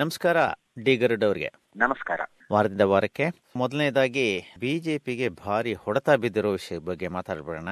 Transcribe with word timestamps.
ನಮಸ್ಕಾರ 0.00 0.36
ಡಿ 0.84 0.96
ಗರುಡ್ 0.96 1.24
ಅವ್ರಿಗೆ. 1.24 1.50
ನಮಸ್ಕಾರ. 1.76 2.20
ವಾರದಿಂದ 2.52 2.80
ವಾರಕ್ಕೆ. 2.80 3.24
ಮೊದಲನೇದಾಗಿ 3.56 4.42
ಬಿಜೆಪಿಗೆ 4.58 5.28
ಭಾರಿ 5.28 5.74
ಹೊಡೆತ 5.74 6.10
ಬಿದ್ದಿರೋ 6.10 6.52
ವಿಷಯ 6.52 6.78
ಬಗ್ಗೆ 6.78 7.08
ಮಾತಾಡ್ಬಿಡೋಣ. 7.08 7.68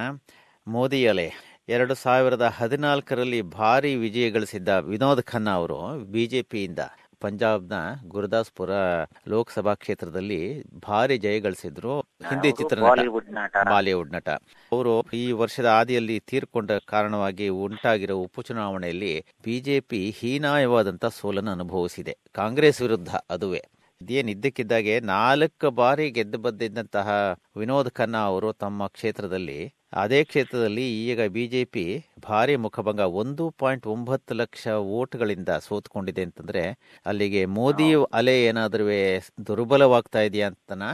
ಮೋದಿ 0.67 1.07
ಅಲೆ. 1.07 1.33
ಎರಡು 1.69 1.95
ಸಾವಿರದ 1.95 2.43
ಹದಿನಾಲ್ಕರಲ್ಲಿ 2.43 3.43
ಭಾರಿ 3.43 3.95
ವಿಜಯ 3.95 4.31
ಗಳಿಸಿದ್ದ 4.31 4.69
ವಿನೋದ್ 4.69 5.23
ಖನ್ನಾ 5.23 5.51
ಅವರು 5.51 5.99
ಬಿಜೆಪಿಯಿಂದ 5.99 6.79
ಪಂಜಾಬ್ನ 7.21 7.73
ಗುರುದಾಸ್ಪುರ 8.09 8.71
ಲೋಕಸಭಾ 9.29 9.75
ಕ್ಷೇತ್ರದಲ್ಲಿ 9.75 10.63
ಭಾರಿ 10.69 11.19
ಜಯ 11.19 11.41
ಗಳಿಸಿದ್ರು 11.41 12.01
ಹಿಂದಿ 12.01 12.51
ಚಿತ್ರನಟ 12.51 12.85
ಬಾಲಿವುಡ್ 12.85 13.33
ನಟ. 13.33 13.57
ಬಾಲಿವುಡ್ 13.71 14.13
ನಟ. 14.13 14.29
ಅವರು 14.73 15.03
ಈ 15.03 15.33
ವರ್ಷದ 15.33 15.65
ಆದಿಯಲ್ಲಿ 15.65 16.21
ತೀರ್ಕೊಂಡ 16.21 16.71
ಕಾರಣವಾಗಿ 16.73 17.49
ಉಂಟಾಗಿರೋ 17.49 18.17
ಉಪಚುನಾವಣೆಯಲ್ಲಿ 18.17 19.25
ಬಿಜೆಪಿ 19.45 20.11
ಹೀನಾಯವಾದಂತ 20.11 21.07
ಸೋಲನ್ನು 21.07 21.51
ಅನುಭವಿಸಿದೆ. 21.51 22.19
ಕಾಂಗ್ರೆಸ್ 22.33 22.81
ವಿರುದ್ಧ 22.81 23.09
ಅದುವೇ. 23.31 23.63
ಇದೇನ್ 24.03 24.31
ಇದ್ದಕ್ಕಿದ್ದಾಗೆ 24.31 25.01
ನಾಲ್ಕು 25.01 25.71
ಬಾರಿ 25.71 26.11
ಗೆದ್ದು 26.11 26.39
ಬಂದಿದ್ದಂತಹ 26.39 27.37
ವಿನೋದ್ 27.57 27.91
ಖನ್ನಾ 27.91 28.19
ಅವರು 28.19 28.53
ತಮ್ಮ 28.53 28.87
ಕ್ಷೇತ್ರದಲ್ಲಿ 28.87 29.75
ಅದೇ 29.93 30.19
ಕ್ಷೇತ್ರದಲ್ಲಿ 30.25 30.87
ಈಗ 31.05 31.21
ಬಿಜೆಪಿ 31.35 31.85
ಭಾರಿ 32.25 32.55
ಮುಖಭಂಗ 32.65 33.03
ಒಂದು 33.15 33.45
ಪಾಯಿಂಟ್ 33.59 33.87
ಒಂಬತ್ತು 33.87 34.35
ಲಕ್ಷ 34.35 34.65
ವೋಟ್ಗಳಿಂದ 34.89 35.51
ಸೋತ್ಕೊಂಡಿದೆ 35.67 36.23
ಅಂತಂದ್ರೆ 36.23 36.65
ಅಲ್ಲಿಗೆ 37.07 37.43
ಮೋದಿ 37.57 37.89
ಅಲೆ 38.15 38.35
ಏನಾದ್ರೂ 38.43 38.87
ದುರ್ಬಲವಾಗ್ತಾ 39.47 40.23
ಇದೆಯಾ 40.23 40.49
ಅಂತನಾ? 40.51 40.91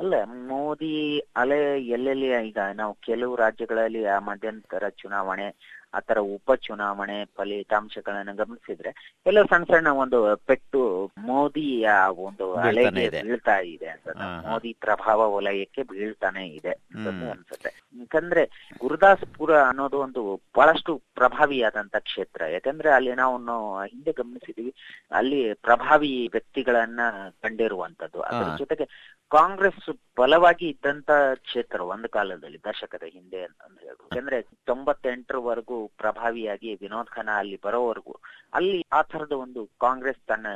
ಅಲ್ಲ 0.00 0.14
ಮೋದಿ 0.46 0.94
ಅಲೆ 1.36 1.58
ಎಲ್ಲೆಲ್ಲಿ 1.88 2.28
ಈಗ 2.46 2.60
ನಾವು 2.74 2.94
ಕೆಲವು 3.02 3.34
ರಾಜ್ಯಗಳಲ್ಲಿ 3.36 4.02
ಆ 4.06 4.18
ಮಧ್ಯಂತರ 4.28 4.88
ಚುನಾವಣೆ 4.98 5.46
ಆತರ 5.94 6.18
ಉಪ 6.18 6.52
ಚುನಾವಣೆ 6.52 7.24
ಫಲಿತಾಂಶಗಳನ್ನ 7.24 8.32
ಗಮನಿಸಿದ್ರೆ 8.32 9.22
ಎಲ್ಲ 9.26 9.42
ಸಣ್ಣ 9.42 9.64
ಸಣ್ಣ 9.64 9.88
ಒಂದು 9.88 10.36
ಪೆಟ್ಟು 10.36 11.10
ಮೋದಿಯ 11.18 11.90
ಒಂದು 12.16 12.54
ಅಲೆಗೆ 12.54 13.04
ಇದೆ. 13.04 13.22
ಬೀಳ್ತಾ 13.22 13.58
ಇದೆ 13.58 13.86
ಅಂತ. 13.86 14.08
ಮೋದಿ 14.46 14.76
ಪ್ರಭಾವ 14.80 15.34
ವಲಯಕ್ಕೆ 15.34 15.82
ಬೀಳ್ತಾನೆ 15.82 16.48
ಇದೆ 16.48 16.70
ಅಂತ 16.70 17.08
ಅನ್ಸುತ್ತೆ. 17.30 17.90
ಯಾಕಂದ್ರೆ 17.98 18.70
ಗುರುದಾಸ್ಪುರ 18.80 19.62
ಅನ್ನೋದು 19.62 19.98
ಒಂದು 19.98 20.40
ಬಹಳಷ್ಟು 20.56 21.02
ಪ್ರಭಾವಿಯಾದಂತ 21.14 21.96
ಕ್ಷೇತ್ರ. 21.96 22.46
ಯಾಕಂದ್ರೆ 22.46 22.90
ಅಲ್ಲಿ 22.90 23.14
ನಾವು 23.14 23.38
ನಾವು 23.38 23.82
ಹಿಂದೆ 23.82 24.12
ಗಮನಿಸಿದೀವಿ 24.12 24.74
ಅಲ್ಲಿ 25.12 25.52
ಪ್ರಭಾವಿ 25.54 26.28
ವ್ಯಕ್ತಿಗಳನ್ನ 26.32 27.00
ಕಂಡಿರುವಂತದ್ದು. 27.42 28.20
ಅದರ 28.20 28.56
ಜೊತೆಗೆ 28.58 28.84
ಕಾಂಗ್ರೆಸ್ 29.30 29.90
ಬಲವಾಗಿ 30.18 30.68
ಇದ್ದಂತ 30.68 31.10
ಕ್ಷೇತ್ರ 31.34 31.80
ಒಂದು 31.80 32.08
ಕಾಲದಲ್ಲಿ 32.08 32.58
ದಶಕದ 32.58 33.02
ಹಿಂದೆ 33.06 33.42
ಅಂತ 33.42 33.80
ಹೇಳ್ಬೋದು. 33.80 34.08
ಯಾಕಂದ್ರೆ 34.12 34.42
ತೊಂಬತ್ತೆಂಟರವರೆಗೂ 34.42 35.83
ಪ್ರಭಾವಿಯಾಗಿ 35.86 36.74
ವಿನೋದ್ 36.74 37.06
ಖನ್ನಾ 37.06 37.38
ಅಲ್ಲಿ 37.38 37.60
ಬರೋವರೆಗೂ 37.64 38.16
ಅಲ್ಲಿ 38.52 38.86
ಆ 38.92 39.02
ತರದ 39.02 39.32
ಒಂದು 39.32 39.66
ಕಾಂಗ್ರೆಸ್ 39.80 40.18
ತನ್ನ 40.26 40.46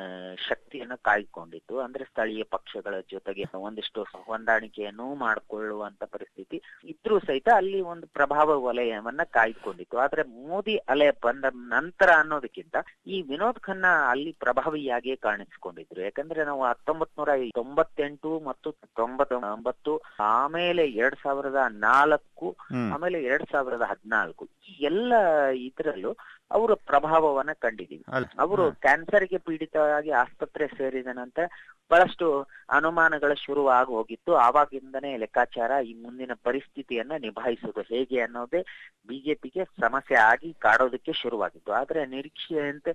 ಶಕ್ತಿಯನ್ನು 0.48 1.02
ಕಾಯ್ಕೊಂಡಿತ್ತು. 1.02 1.78
ಅಂದ್ರೆ 1.78 2.04
ಸ್ಥಳೀಯ 2.04 2.42
ಪಕ್ಷಗಳ 2.42 2.94
ಜೊತೆಗೆ 3.10 3.44
ಒಂದಿಷ್ಟು 3.56 4.02
ಹೊಂದಾಣಿಕೆಯನ್ನು 4.02 5.14
ಮಾಡಿಕೊಳ್ಳುವಂತ 5.14 6.04
ಪರಿಸ್ಥಿತಿ 6.04 6.62
ಇದ್ರೂ 6.84 7.18
ಸಹಿತ 7.18 7.48
ಅಲ್ಲಿ 7.56 7.80
ಒಂದು 7.80 8.06
ಪ್ರಭಾವ 8.06 8.64
ವಲಯವನ್ನ 8.64 9.20
ಕಾಯ್ಕೊಂಡಿತ್ತು. 9.30 9.98
ಆದ್ರೆ 9.98 10.22
ಮೋದಿ 10.22 10.76
ಅಲೆ 10.76 11.10
ಬಂದ 11.10 11.44
ನಂತರ 11.52 12.10
ಅನ್ನೋದಕ್ಕಿಂತ 12.18 12.76
ಈ 13.06 13.22
ವಿನೋದ್ 13.22 13.60
ಖನ್ನಾ 13.60 14.10
ಅಲ್ಲಿ 14.10 14.32
ಪ್ರಭಾವಿಯಾಗಿಯೇ 14.32 15.16
ಕಾಣಿಸಿಕೊಂಡಿದ್ರು. 15.16 16.00
ಯಾಕಂದ್ರೆ 16.00 16.44
ನಾವು 16.44 16.64
ಹತ್ತೊಂಬತ್ 16.64 17.18
ನೂರ 17.18 17.28
ತೊಂಬತ್ತೆಂಟು 17.54 18.40
ಮತ್ತು 18.40 18.72
ತೊಂಬತ್ತೊಂಬತ್ತು 18.72 20.00
ಆಮೇಲೆ 20.20 20.86
ಎರಡ್ 20.86 21.16
ಸಾವಿರದ 21.22 21.56
ನಾಲ್ಕು 21.68 22.56
ಆಮೇಲೆ 22.92 23.22
ಎರಡ್ 23.22 23.46
ಸಾವಿರದ 23.52 23.82
ಹದಿನಾಲ್ಕು 23.82 24.48
ಎಲ್ಲ 24.80 25.12
ಇದರಲ್ಲೂ 25.54 26.12
ಅವರ 26.50 26.72
ಪ್ರಭಾವವನ್ನ 26.74 27.52
ಕಂಡಿದೀವಿ. 27.52 28.04
ಅವರು 28.08 28.28
ಅವರು 28.38 28.72
ಕ್ಯಾನ್ಸರ್ಗೆ 28.72 29.38
ಪೀಡಿತವಾಗಿ 29.38 30.10
ಆಸ್ಪತ್ರೆ 30.10 30.66
ಸೇರಿದ 30.66 31.06
ನಂತರ 31.06 31.44
ಬಹಳಷ್ಟು 31.90 32.26
ಅನುಮಾನಗಳು 32.70 33.34
ಶುರುವಾಗಿ 33.34 33.90
ಹೋಗಿತ್ತು. 33.92 34.34
ಆವಾಗಿಂದನೇ 34.36 35.16
ಲೆಕ್ಕಾಚಾರ 35.16 35.70
ಈ 35.84 35.94
ಮುಂದಿನ 35.94 36.30
ಪರಿಸ್ಥಿತಿಯನ್ನ 36.42 37.12
ನಿಭಾಯಿಸುವುದು 37.18 37.80
ಹೇಗೆ 37.80 38.20
ಅನ್ನೋದೇ 38.20 38.60
ಬಿಜೆಪಿಗೆ 39.08 39.64
ಸಮಸ್ಯೆ 39.64 40.16
ಆಗಿ 40.16 40.52
ಕಾಡೋದಕ್ಕೆ 40.52 41.12
ಶುರುವಾಗಿತ್ತು. 41.12 41.72
ಆದ್ರೆ 41.72 42.06
ನಿರೀಕ್ಷೆಯಂತೆ 42.06 42.92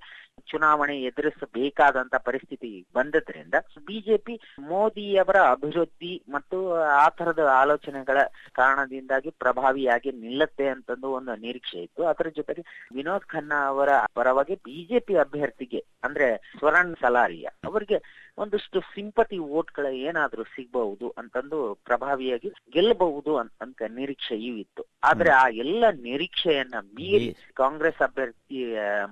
ಚುನಾವಣೆ 0.47 1.01
ಎದುರಿಸಬೇಕಾದಂತ 1.01 2.15
ಪರಿಸ್ಥಿತಿ 2.15 2.87
ಬಂದದ್ರಿಂದ 2.93 3.53
ಬಿಜೆಪಿ 3.87 4.39
ಮೋದಿಯವರ 4.59 5.35
ಅಭಿವೃದ್ಧಿ 5.35 6.23
ಮತ್ತು 6.29 6.73
ಆ 6.73 7.09
ತರದ 7.09 7.39
ಆಲೋಚನೆಗಳ 7.39 8.17
ಕಾರಣದಿಂದಾಗಿ 8.53 9.29
ಪ್ರಭಾವಿಯಾಗಿ 9.29 10.11
ನಿಲ್ಲತ್ತೆ 10.11 10.67
ಅಂತಂದು 10.67 11.11
ಒಂದು 11.11 11.35
ನಿರೀಕ್ಷೆ 11.35 11.79
ಇತ್ತು. 11.79 12.05
ಅದರ 12.05 12.27
ಜೊತೆಗೆ 12.29 12.61
ವಿನೋದ್ 12.93 13.25
ಖನ್ನಾ 13.25 13.42
ಅವರ 13.51 13.89
ಪರವಾಗಿ 14.13 14.55
ಬಿಜೆಪಿ 14.55 15.15
ಅಭ್ಯರ್ಥಿಗೆ 15.15 15.85
ಅಂದ್ರೆ 16.03 16.51
ಸ್ವರಣ್ 16.59 16.95
ಸಲಾರಿಯಾ. 16.95 17.51
ಅವರಿಗೆ 17.73 17.97
ಒಂದಷ್ಟು 18.37 18.79
ಸಿಂಪತಿ 18.93 19.37
ವೋಟ್ಗಳ 19.47 19.87
ಏನಾದ್ರೂ 20.03 20.43
ಸಿಗಬಹುದು 20.53 21.07
ಅಂತಂದು 21.19 21.59
ಪ್ರಭಾವಿಯಾಗಿ 21.85 22.49
ಗೆಲ್ಲಬಹುದು 22.73 23.33
ಅಂತ 23.37 23.51
ನಿರೀಕ್ಷೆಯೂ 23.95 24.53
ಇತ್ತು 24.57 24.83
ಆದ್ರೆ 25.03 25.31
ಆ 25.33 25.45
ಎಲ್ಲ 25.63 25.83
ನಿರೀಕ್ಷೆಯನ್ನ 26.03 26.77
ಮೀರಿ 26.93 27.29
ಕಾಂಗ್ರೆಸ್ 27.55 28.01
ಅಭ್ಯರ್ಥಿ 28.03 28.61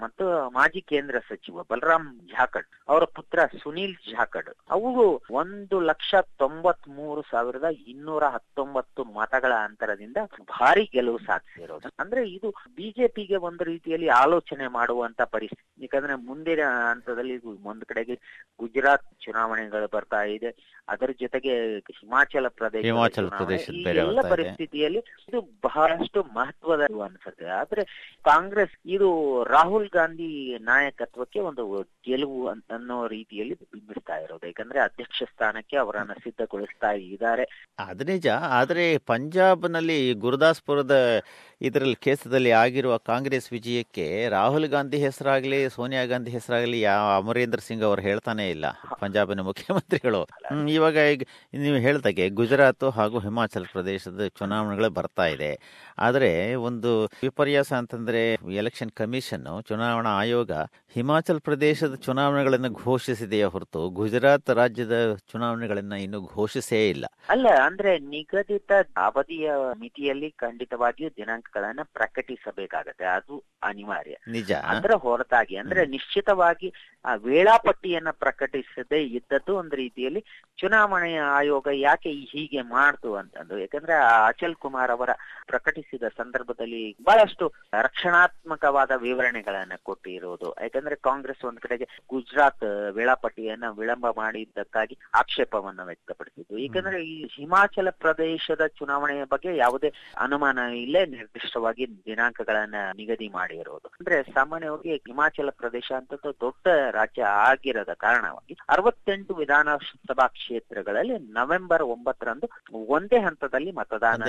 ಮತ್ತು 0.01 0.25
ಮಾಜಿ 0.51 0.81
ಕೇಂದ್ರ 0.87 1.17
ಸಚಿವ 1.27 1.63
ಬಲರಾಮ್ 1.69 2.09
ಜಾಖಡ್ 2.31 2.69
ಅವರ 2.87 3.03
ಪುತ್ರ 3.15 3.29
ಸುನೀಲ್ 3.59 3.95
ಜಾಖಡ್ 4.11 4.49
ಅವರು 4.69 5.05
ಒಂದು 5.35 5.77
ಲಕ್ಷ 5.89 6.11
ತೊಂಬತ್ 6.37 6.87
ಮೂರು 6.95 7.21
ಸಾವಿರದ 7.31 7.67
ಇನ್ನೂರ 7.87 8.23
ಹತ್ತೊಂಬತ್ತು 8.33 9.01
ಮತಗಳ 9.15 9.53
ಅಂತರದಿಂದ 9.65 10.19
ಭಾರಿ 10.51 10.85
ಗೆಲುವು 10.93 11.19
ಸಾಧಿಸಿರೋದು 11.25 11.89
ಅಂದ್ರೆ 12.01 12.23
ಇದು 12.29 12.49
ಬಿಜೆಪಿಗೆ 12.75 13.37
ಒಂದು 13.47 13.63
ರೀತಿಯಲ್ಲಿ 13.63 14.09
ಆಲೋಚನೆ 14.19 14.67
ಮಾಡುವಂತ 14.71 15.21
ಪರಿಸ್ಥಿತಿ. 15.33 15.67
ಯಾಕಂದ್ರೆ 15.81 16.15
ಮುಂದಿನ 16.25 16.61
ಹಂತದಲ್ಲಿ 16.85 17.35
ಒಂದು 17.65 17.85
ಕಡೆಗೆ 17.85 18.15
ಗುಜರಾತ್ 18.59 19.05
ಚುನಾವಣೆಗಳು 19.21 19.89
ಬರ್ತಾ 19.93 20.23
ಇದೆ. 20.23 20.81
ಅದರ 20.89 21.09
ಜೊತೆಗೆ 21.19 21.77
ಹಿಮಾಚಲ 21.79 22.47
ಪ್ರದೇಶ 22.47 22.83
ಹಿಮಾಚಲ 22.83 23.27
ಪ್ರದೇಶ 23.27 23.69
ಎಲ್ಲ 23.85 24.21
ಪರಿಸ್ಥಿತಿಯಲ್ಲಿ 24.29 24.99
ಇದು 24.99 25.41
ಬಹಳಷ್ಟು 25.41 26.23
ಮಹತ್ವದ 26.23 26.81
ಅನ್ಸುತ್ತೆ. 26.81 27.45
ಆದ್ರೆ 27.45 27.83
ಕಾಂಗ್ರೆಸ್ 28.23 28.71
ಇದು 28.85 29.43
ರಾಹುಲ್ 29.43 29.89
ಗಾಂಧಿ 29.89 30.57
ನಾಯಕತ್ವಕ್ಕೆ 30.59 31.39
ಒಂದು 31.39 31.81
ಗೆಲುವು 31.81 32.47
ಅಂತ 32.47 32.73
ಅನ್ನೋ 32.73 33.07
ರೀತಿಯಲ್ಲಿ 33.07 33.53
ಬಿಂಬಿಸ್ತಾ 33.53 34.17
ಇರೋದು. 34.17 34.47
ಯಾಕಂದ್ರೆ 34.47 34.79
ಅಧ್ಯಕ್ಷ 34.79 35.23
ಸ್ಥಾನಕ್ಕೆ 35.23 35.77
ಅವರನ್ನ 35.77 36.13
ಸಿದ್ಧಗೊಳಿಸ್ತಾ 36.13 36.91
ಇದ್ದಾರೆ. 36.91 37.75
ಅದ್ 37.79 38.05
ನಿಜ. 38.05 38.27
ಆದರೆ 38.27 38.97
ಪಂಜಾಬ್ನಲ್ಲಿ 38.97 40.13
ಗುರುದಾಸ್ಪುರದ 40.13 41.21
ಇದರಲ್ಲಿ 41.61 41.95
ಕೇಸದಲ್ಲಿ 41.95 42.51
ಆಗಿರುವ 42.51 42.93
ಕಾಂಗ್ರೆಸ್ 42.97 43.47
ವಿಜಯಕ್ಕೆ 43.51 44.05
ರಾಹುಲ್ 44.29 44.67
ಗಾಂಧಿ 44.67 44.97
ಹೆಸರಾಗಲಿ, 44.97 45.59
ಸೋನಿಯಾ 45.69 46.03
ಗಾಂಧಿ 46.05 46.31
ಹೆಸರಾಗಲಿ 46.31 46.79
ಯಾವ 46.81 47.07
ಅಮರೇಂದ್ರ 47.21 47.59
ಸಿಂಗ್ 47.59 47.83
ಅವರು 47.83 48.01
ಹೇಳ್ತಾನೆ 48.01 48.45
ಇಲ್ಲ. 48.49 48.65
ಪಂಜಾಬಿನ 48.99 49.41
ಮುಖ್ಯಮಂತ್ರಿಗಳು. 49.41 50.21
ಇವಾಗ 50.69 50.97
ಈಗ 51.13 51.23
ನೀವು 51.53 51.75
ಹೇಳ್ದಾಗೆ 51.75 52.25
ಗುಜರಾತ್ 52.29 52.87
ಹಾಗೂ 52.97 53.19
ಹಿಮಾಚಲ 53.19 53.65
ಪ್ರದೇಶದ 53.71 54.27
ಚುನಾವಣೆಗಳು 54.39 54.89
ಬರ್ತಾ 54.89 55.25
ಇದೆ. 55.25 55.51
ಆದರೆ 55.97 56.31
ಒಂದು 56.69 56.91
ವಿಪರ್ಯಾಸ 57.21 57.71
ಅಂತಂದ್ರೆ 57.73 58.21
ಎಲೆಕ್ಷನ್ 58.55 58.91
ಕಮಿಷನ್ 58.91 59.47
ಚುನಾವಣಾ 59.67 60.11
ಆಯೋಗ 60.21 60.51
ಹಿಮಾಚಲ 60.93 61.37
ಪ್ರದೇಶದ 61.37 61.95
ಚುನಾವಣೆಗಳನ್ನು 61.95 62.69
ಘೋಷಿಸಿದೆಯೇ 62.69 63.43
ಹೊರತು 63.43 63.89
ಗುಜರಾತ್ 63.89 64.49
ರಾಜ್ಯದ 64.49 65.15
ಚುನಾವಣೆಗಳನ್ನ 65.15 65.93
ಇನ್ನೂ 65.93 66.21
ಘೋಷಿಸೇ 66.21 66.89
ಇಲ್ಲ. 66.89 67.05
ಅಲ್ಲ 67.29 67.47
ಅಂದ್ರೆ 67.63 67.99
ನಿಗದಿತ 67.99 68.71
ಅವಧಿಯ 68.97 69.51
ಮಿತಿಯಲ್ಲಿ 69.79 70.31
ಖಂಡಿತವಾಗಿಯೂ 70.31 71.09
ದಿನಾಂಕಗಳನ್ನ 71.09 71.79
ಪ್ರಕಟಿಸಬೇಕಾಗತ್ತೆ. 71.93 73.05
ಅದು 73.05 73.43
ಅನಿವಾರ್ಯ. 73.63 74.15
ನಿಜ. 74.27 74.51
ಅದರ 74.51 74.91
ಹೊರತಾಗಿ 74.91 75.55
ಅಂದ್ರೆ 75.55 75.85
ನಿಶ್ಚಿತವಾಗಿ 75.85 76.73
ಆ 77.05 77.15
ವೇಳಾಪಟ್ಟಿಯನ್ನ 77.15 78.09
ಪ್ರಕಟಿಸದೇ 78.11 79.03
ಇದ್ದದ್ದು 79.03 79.55
ಒಂದು 79.55 79.75
ರೀತಿಯಲ್ಲಿ 79.75 80.25
ಚುನಾವಣೆಯ 80.57 81.19
ಆಯೋಗ 81.19 81.67
ಯಾಕೆ 81.73 82.11
ಹೀಗೆ 82.11 82.61
ಮಾಡ್ತು 82.61 83.15
ಅಂತಂದು. 83.15 83.57
ಯಾಕಂದ್ರೆ 83.57 83.93
ಆ 83.93 84.27
ಅಚಲ್ 84.27 84.55
ಕುಮಾರ್ 84.55 84.91
ಅವರ 84.91 85.09
ಪ್ರಕಟಿಸಿದ 85.47 86.03
ಸಂದರ್ಭದಲ್ಲಿ 86.17 86.97
ಬಹಳಷ್ಟು 87.03 87.53
ರಕ್ಷಣಾತ್ಮಕವಾದ 87.81 88.91
ವಿವರಣೆಗಳನ್ನ 88.97 89.71
ಕೊಟ್ಟಿರೋದು. 89.83 90.61
ಯಾಕಂದ್ರೆ 90.61 90.80
ಕಾಂಗ್ರೆಸ್ 90.89 91.45
ಒಂದ್ 91.45 91.59
ಕಡೆಗೆ 91.59 91.87
ಗುಜರಾತ್ 92.09 92.63
ವೇಳಾಪಟ್ಟಿಯನ್ನ 92.91 93.63
ವಿಳಂಬ 93.69 94.09
ಮಾಡಿದ್ದಕ್ಕಾಗಿ 94.09 94.97
ಆಕ್ಷೇಪವನ್ನ 95.13 95.83
ವ್ಯಕ್ತಪಡಿಸಿದ್ದು. 95.83 96.57
ಯಾಕಂದ್ರೆ 96.57 97.05
ಈ 97.05 97.27
ಹಿಮಾಚಲ 97.35 97.89
ಪ್ರದೇಶದ 97.89 98.67
ಚುನಾವಣೆಯ 98.67 99.23
ಬಗ್ಗೆ 99.23 99.57
ಯಾವುದೇ 99.57 99.93
ಅನುಮಾನ 100.17 100.57
ಇಲ್ಲೇ 100.57 101.05
ನಿರ್ದಿಷ್ಟವಾಗಿ 101.05 101.99
ದಿನಾಂಕಗಳನ್ನ 102.05 102.75
ನಿಗದಿ 102.95 103.29
ಮಾಡಿರೋದು. 103.29 103.87
ಅಂದ್ರೆ 103.87 104.23
ಸಾಮಾನ್ಯವಾಗಿ 104.23 104.95
ಹಿಮಾಚಲ 104.95 105.49
ಪ್ರದೇಶ 105.49 105.91
ಅಂತ 105.97 106.13
ದೊಡ್ಡ 106.13 106.67
ರಾಜ್ಯ 106.91 107.23
ಆಗಿರದ 107.23 107.93
ಕಾರಣವಾಗಿ 107.93 108.57
ಅರವತ್ತೆಂಟು 108.69 109.33
ವಿಧಾನಸಭಾ 109.33 110.27
ಕ್ಷೇತ್ರಗಳಲ್ಲಿ 110.27 111.19
ನವೆಂಬರ್ 111.19 111.83
ಒಂಬತ್ತರಂದು 111.83 112.49
ಒಂದೇ 112.73 113.19
ಹಂತದಲ್ಲಿ 113.19 113.71
ಮತದಾನ. 113.71 114.23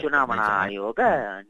ಚುನಾವಣಾ 0.00 0.42
ಆಯೋಗ 0.42 1.00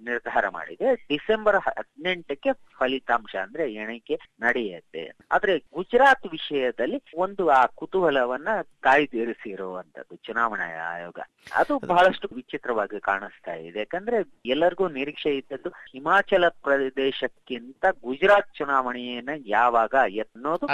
ನಿರ್ಧಾರ 0.02 0.48
ಮಾಡಿದೆ. 0.48 0.94
ಡಿಸೆಂಬರ್ 0.94 1.56
ಹದಿನೆಂಟಕ್ಕೆ 1.56 2.52
ಫಲಿತಾಂಶ 2.52 3.36
ಅಂದ್ರೆ 3.36 3.72
ಎಣಿಕೆ 3.82 4.16
ನಡೆಯುತ್ತೆ. 4.40 5.02
ಆದ್ರೆ 5.32 5.58
ಗುಜರಾತ್ 5.58 6.26
ವಿಷಯದಲ್ಲಿ 6.26 6.98
ಒಂದು 7.16 7.48
ಆ 7.50 7.62
ಕುತೂಹಲವನ್ನ 7.74 8.48
ಕಾಯ್ದಿರಿಸಿರುವಂತದ್ದು 8.80 10.16
ಚುನಾವಣಾ 10.16 10.66
ಆಯೋಗ. 10.94 11.18
ಅದು 11.54 11.78
ಬಹಳಷ್ಟು 11.86 12.28
ವಿಚಿತ್ರವಾಗಿ 12.34 13.00
ಕಾಣಿಸ್ತಾ 13.00 13.54
ಇದೆ. 13.54 13.78
ಯಾಕಂದ್ರೆ 13.78 14.18
ಎಲ್ಲರಿಗೂ 14.46 14.88
ನಿರೀಕ್ಷೆ 14.88 15.32
ಇದ್ದದ್ದು 15.36 15.70
ಹಿಮಾಚಲ 15.92 16.48
ಪ್ರದೇಶಕ್ಕಿಂತ 16.48 17.84
ಗುಜರಾತ್ 18.02 18.54
ಚುನಾವಣೆಯನ್ನ 18.58 19.34
ಯಾವಾಗ 19.46 19.94
ಎನ್ನೋದು 20.22 20.66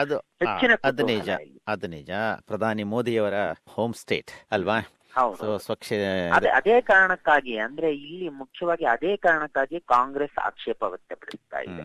ಹೆಚ್ಚಿನ 0.43 0.73
ಅದು 0.85 1.03
ನಿಜ 1.07 1.29
ಕುತೂಹಲ 1.31 1.59
ಅದು 1.67 1.87
ನಿಜ. 1.89 2.11
ಪ್ರಧಾನಿ 2.47 2.85
ಮೋದಿಯವರ 2.93 3.39
ಹೋಮ್ 3.69 3.95
ಸ್ಟೇಟ್ 3.95 4.31
ಅಲ್ವಾ? 4.51 4.79
ಸ್ವಚ್ಛ 5.59 5.93
ಅದೇ 6.35 6.49
ಅದೇ 6.49 6.81
ಕಾರಣಕ್ಕಾಗಿ 6.81 7.59
ಅಂದ್ರೆ 7.59 7.93
ಇಲ್ಲಿ 7.93 8.29
ಮುಖ್ಯವಾಗಿ 8.29 8.85
ಅದೇ 8.85 9.17
ಕಾರಣಕ್ಕಾಗಿ 9.17 9.81
ಕಾಂಗ್ರೆಸ್ 9.81 10.39
ಆಕ್ಷೇಪ 10.39 10.83
ವ್ಯಕ್ತಪಡಿಸ್ತಾ 10.83 11.59
ಇದೆ. 11.59 11.83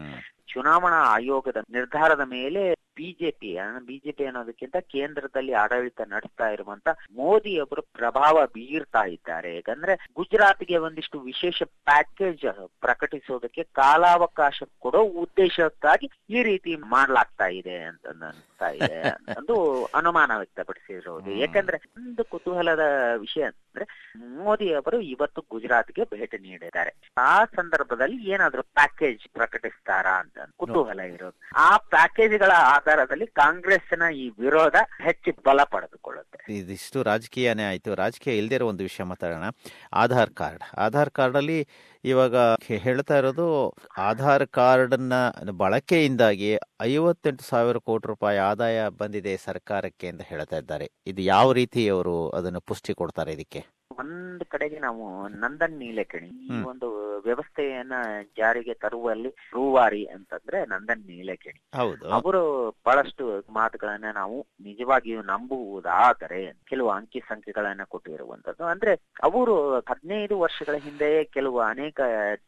ಚುನಾವಣಾ 0.53 0.95
ಆಯೋಗದ 0.95 1.57
ನಿರ್ಧಾರದ 1.69 2.19
ಮೇಲೆ 2.19 2.82
ಬಿಜೆಪಿ 2.98 3.51
ಬಿಜೆಪಿ 3.88 4.24
ಅನ್ನೋದಕ್ಕಿಂತ 4.25 4.78
ಕೇಂದ್ರದಲ್ಲಿ 4.94 5.54
ಆಡಳಿತ 5.54 6.01
ನಡೆಸ್ತಾ 6.13 6.48
ಇರುವಂತ 6.50 6.88
ಮೋದಿ 7.19 7.54
ಅವರು 7.57 7.81
ಪ್ರಭಾವ 7.98 8.45
ಬೀರ್ತಾ 8.56 9.04
ಇದ್ದಾರೆ. 9.16 9.51
ಯಾಕಂದ್ರೆ 9.56 9.94
ಗುಜರಾತ್ಗೆ 10.16 10.78
ಒಂದಿಷ್ಟು 10.78 11.19
ವಿಶೇಷ 11.19 11.63
ಪ್ಯಾಕೇಜ್ 11.90 12.45
ಪ್ರಕಟಿಸೋದಕ್ಕೆ 12.86 13.63
ಕಾಲಾವಕಾಶ 13.63 14.63
ಕೊಡೋ 14.80 15.04
ಉದ್ದೇಶಕ್ಕಾಗಿ 15.24 16.10
ಈ 16.30 16.44
ರೀತಿ 16.44 16.75
ಮಾಡ್ಲಾಗ್ತಾ 16.95 17.48
ಇದೆ 17.60 17.78
ಅಂತ 17.84 18.07
ಅನಿಸ್ತಾ 18.07 18.69
ಇದೆ 18.80 19.00
ಒಂದು 19.38 19.56
ಅನುಮಾನ 20.00 20.31
ವ್ಯಕ್ತಪಡಿಸಿರೋದು. 20.38 21.31
ಯಾಕಂದ್ರೆ 21.44 21.80
ಒಂದು 21.98 22.24
ಕುತೂಹಲದ 22.25 22.86
ವಿಷಯ 23.25 23.44
ಅಂದ್ರೆ 23.44 23.86
ಮೋದಿ 24.45 24.68
ಅವರು 24.74 24.98
ಇವತ್ತು 25.13 25.42
ಗುಜರಾತ್ಗೆ 25.51 26.04
ಭೇಟಿ 26.13 26.38
ನೀಡಿದ್ದಾರೆ. 26.38 26.92
ಆ 27.18 27.34
ಸಂದರ್ಭದಲ್ಲಿ 27.45 28.19
ಏನಾದ್ರು 28.30 28.63
ಪ್ಯಾಕೇಜ್ 28.80 29.24
ಪ್ರಕಟಿಸ್ತಾರಾ 29.38 30.13
ಅಂತ 30.24 30.38
ಕುತೂಹಲ 30.57 31.00
ಇರೋದು. 31.16 31.38
ಆ 31.56 31.69
ಪ್ಯಾಕೇಜ್ಗಳ 31.78 32.51
ಆಧಾರದಲ್ಲಿ 32.83 33.25
ಕಾಂಗ್ರೆಸ್ನ 33.27 34.03
ಈ 34.15 34.30
ವಿರೋಧ 34.39 34.75
ಹೆಚ್ಚು 35.01 35.31
ಬಲ 35.45 35.63
ಪಡೆದುಕೊಳ್ಳುತ್ತೆ. 35.63 36.53
ಇದಿಷ್ಟು 36.53 37.03
ರಾಜಕೀಯನೇ 37.03 37.63
ಆಯ್ತು. 37.63 37.95
ರಾಜಕೀಯ 37.95 38.38
ಇರೋ 38.38 38.68
ಒಂದು 38.68 38.83
ವಿಷಯ 38.83 39.03
ಮಾತಾಡೋಣ. 39.03 39.44
ಆಧಾರ್ 39.94 40.30
ಕಾರ್ಡ್. 40.30 40.63
ಆಧಾರ್ 40.77 41.09
ಕಾರ್ಡ್ 41.09 41.35
ಅಲ್ಲಿ 41.35 41.68
ಇವಾಗ 42.03 42.35
ಹೇಳ್ತಾ 42.77 43.18
ಇರೋದು 43.18 43.69
ಆಧಾರ್ 43.97 44.47
ಕಾರ್ಡ್ನ 44.47 45.13
ಬಳಕೆಯಿಂದಾಗಿ 45.51 46.57
ಐವತ್ತೆಂಟು 46.81 47.44
ಸಾವಿರ 47.44 47.77
ಕೋಟಿ 47.77 48.07
ರೂಪಾಯಿ 48.07 48.38
ಆದಾಯ 48.38 48.88
ಬಂದಿದೆ 48.89 49.38
ಸರ್ಕಾರಕ್ಕೆ 49.38 50.07
ಅಂತ 50.07 50.21
ಹೇಳ್ತಾ 50.21 50.57
ಇದ್ದಾರೆ. 50.57 50.89
ಇದು 51.07 51.21
ಯಾವ 51.21 51.51
ರೀತಿ 51.51 51.89
ಅವರು 51.89 52.30
ಅದನ್ನು 52.30 52.62
ಪುಷ್ಟಿ 52.62 52.94
ಕೊಡ್ತಾರೆ 52.94 53.33
ಇದಕ್ಕೆ? 53.33 53.63
ಒಂದ್ 54.00 54.44
ಕಡೆಗೆ 54.45 54.80
ನಾವು 54.80 55.27
ನಂದನ್ 55.27 55.80
ನೀಲಕಣಿ 55.80 56.27
ಈ 56.27 56.62
ಒಂದು 56.62 56.88
ವ್ಯವಸ್ಥೆಯನ್ನ 57.24 57.96
ಜಾರಿಗೆ 58.38 58.74
ತರುವಲ್ಲಿ 58.75 59.30
ರೂವಾರಿ 59.54 60.04
ಅಂತಂದ್ರೆ 60.16 60.60
ನಂದನ್ 60.66 61.06
ನೀಲಕೇಣಿ 61.08 61.60
ಹೌದು. 61.78 62.04
ಅವರು 62.10 62.42
ಬಹಳಷ್ಟು 62.86 63.24
ಮಾತುಗಳನ್ನ 63.54 64.12
ನಾವು 64.14 64.38
ನಿಜವಾಗಿಯೂ 64.62 65.22
ನಂಬುವುದಾದರೆ 65.24 66.40
ಕೆಲವು 66.66 66.90
ಅಂಕಿ 66.90 67.20
ಸಂಖ್ಯೆಗಳನ್ನ 67.30 67.84
ಕೊಟ್ಟಿರುವಂತದ್ದು. 67.86 68.64
ಅಂದ್ರೆ 68.66 68.94
ಅವರು 69.24 69.56
ಹದಿನೈದು 69.90 70.36
ವರ್ಷಗಳ 70.40 70.75
ಹಿಂದೆಯೇ 70.80 71.24
ಕೆಲವು 71.34 71.60
ಅನೇಕ 71.66 72.00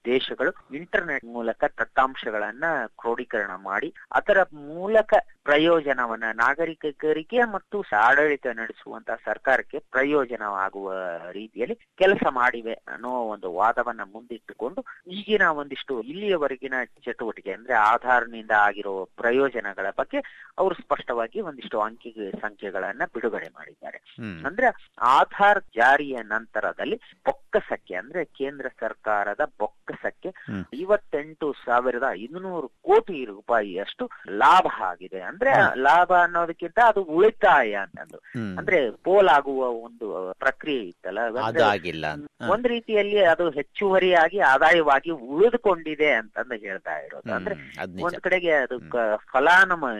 ದೇಶಗಳು 0.06 0.52
ಇಂಟರ್ನೆಟ್ 0.76 1.26
ಮೂಲಕ 1.36 1.64
ದತ್ತಾಂಶಗಳನ್ನ 1.78 2.66
ಕ್ರೋಢೀಕರಣ 2.98 3.52
ಮಾಡಿ 3.66 3.90
ಅದರ 4.12 4.40
ಮೂಲಕ 4.70 5.12
ಪ್ರಯೋಜನವನ್ನ 5.46 6.28
ನಾಗರಿಕರಿಗೆ 6.38 7.40
ಮತ್ತು 7.54 7.78
ಆಡಳಿತ 8.00 8.48
ನಡೆಸುವಂತ 8.58 9.10
ಸರ್ಕಾರಕ್ಕೆ 9.26 9.78
ಪ್ರಯೋಜನವಾಗುವ 9.92 10.88
ರೀತಿಯಲ್ಲಿ 11.32 11.76
ಕೆಲಸ 11.98 12.24
ಮಾಡಿವೆ 12.34 12.76
ಅನ್ನೋ 12.88 13.12
ಒಂದು 13.34 13.48
ವಾದವನ್ನ 13.56 14.04
ಮುಂದಿಟ್ಟುಕೊಂಡು 14.14 14.64
ಈಗಿನ 15.08 15.42
ಒಂದಿಷ್ಟು 15.50 16.02
ಇಲ್ಲಿಯವರೆಗಿನ 16.02 16.74
ಚಟುವಟಿಕೆ 17.06 17.52
ಅಂದ್ರೆ 17.52 17.74
ಆಧಾರ್ನಿಂದ 17.74 18.52
ಆಗಿರೋ 18.52 19.10
ಪ್ರಯೋಜನಗಳ 19.18 19.86
ಬಗ್ಗೆ 19.98 20.50
ಅವರು 20.58 20.76
ಸ್ಪಷ್ಟವಾಗಿ 20.76 21.42
ಒಂದಿಷ್ಟು 21.42 21.80
ಅಂಕಿ 21.82 22.32
ಸಂಖ್ಯೆಗಳನ್ನ 22.42 23.02
ಬಿಡುಗಡೆ 23.14 23.50
ಮಾಡಿದ್ದಾರೆ. 23.54 23.98
ಅಂದ್ರೆ 24.46 24.68
ಆಧಾರ್ 25.02 25.62
ಜಾರಿಯ 25.76 26.18
ನಂತರದಲ್ಲಿ 26.24 26.96
ಬೊಕ್ಕಸಕ್ಕೆ 26.96 27.96
ಅಂದ್ರೆ 27.96 28.26
ಕೇಂದ್ರ 28.26 28.68
ಸರ್ಕಾರದ 28.80 29.40
ಬೊಕ್ಕಸಕ್ಕೆ. 29.60 30.30
ಐವತ್ತೆಂಟು 30.82 31.56
ಸಾವಿರದ 31.66 32.04
ಐದುನೂರು 32.12 32.68
ಕೋಟಿ 32.68 33.26
ರೂಪಾಯಿಯಷ್ಟು 33.26 34.10
ಲಾಭ 34.30 34.68
ಆಗಿದೆ. 34.84 35.22
ಅಂದ್ರೆ 35.22 35.52
ಲಾಭ 35.78 36.14
ಅನ್ನೋದಕ್ಕಿಂತ 36.14 36.80
ಅದು 36.88 37.02
ಉಳಿತಾಯ 37.02 37.74
ಅಂತಂದು. 37.74 38.18
ಅಂದ್ರೆ 38.58 38.92
ಪೋಲಾಗುವ 38.92 39.70
ಒಂದು 39.70 40.34
ಪ್ರಕ್ರಿಯೆ 40.40 40.84
ಇತ್ತಲ್ಲ. 40.84 41.20
ಒಂದ್ 42.50 42.68
ರೀತಿಯಲ್ಲಿ 42.68 43.20
ಅದು 43.20 43.50
ಹೆಚ್ಚುವರಿಯಾಗಿ 43.50 44.40
ಆದಾಯವಾಗಿ 44.56 45.12
ಉಳಿದುಕೊಂಡಿದೆ 45.36 46.10
ಅಂತಂದ 46.14 46.54
ಹೇಳ್ತಾ 46.66 46.96
ಇರೋದು. 46.98 47.34
ಅಂದ್ರೆ 47.34 47.56
ಒಂದ್ 48.04 48.20
ಕಡೆಗೆ 48.20 48.52
ಅದು 48.52 48.78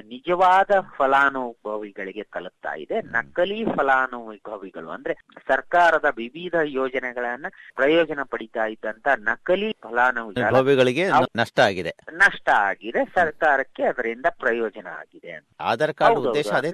ನಿಜವಾದ 0.08 0.72
ಫಲಾನುಭವಿಗಳಿಗೆ 0.98 2.24
ತಲುಪ್ತಾ 2.34 2.74
ಇದೆ. 2.84 2.98
ನಕಲಿ 3.16 3.60
ಫಲಾನುಭವಿಗಳು. 3.76 4.90
ಅಂದ್ರೆ 4.90 5.14
ಸರ್ಕಾರದ 5.48 6.08
ವಿವಿಧ 6.18 6.56
ಯೋಜನೆಗಳನ್ನ 6.80 7.48
ಪ್ರಯೋಜನ 7.76 8.24
ಪಡಿತಾ 8.24 8.66
ಇದ್ದಂತ 8.66 9.08
ನಕಲಿ 9.30 9.70
ಫಲಾನುಭವಿಗಳಿಗೆ 9.84 11.06
ನಷ್ಟ 11.36 11.60
ಆಗಿದೆ. 11.60 11.94
ನಷ್ಟ 12.14 12.50
ಆಗಿದೆ. 12.50 13.02
ಸರ್ಕಾರಕ್ಕೆ 13.16 13.84
ಅದರಿಂದ 13.84 14.28
ಪ್ರಯೋಜನ 14.40 14.88
ಆಗಿದೆ 15.00 15.32
ಆಧಾರ್ 15.60 15.94
ಕಾರ್ಡ್ 15.94 16.20
ಉದ್ದೇಶ 16.20 16.50
ಅದೇ 16.60 16.72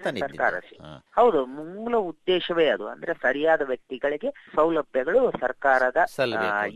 ಹೌದು 1.16 1.39
ಮೂಲ 1.45 1.95
ಉದ್ದೇಶವೇ 2.12 2.66
ಅದು. 2.68 2.86
ಅಂದ್ರೆ 2.88 3.13
ಸರಿಯಾದ 3.22 3.62
ವ್ಯಕ್ತಿಗಳಿಗೆ 3.62 4.30
ಸೌಲಭ್ಯಗಳು 4.56 5.22
ಸರ್ಕಾರದ 5.42 6.00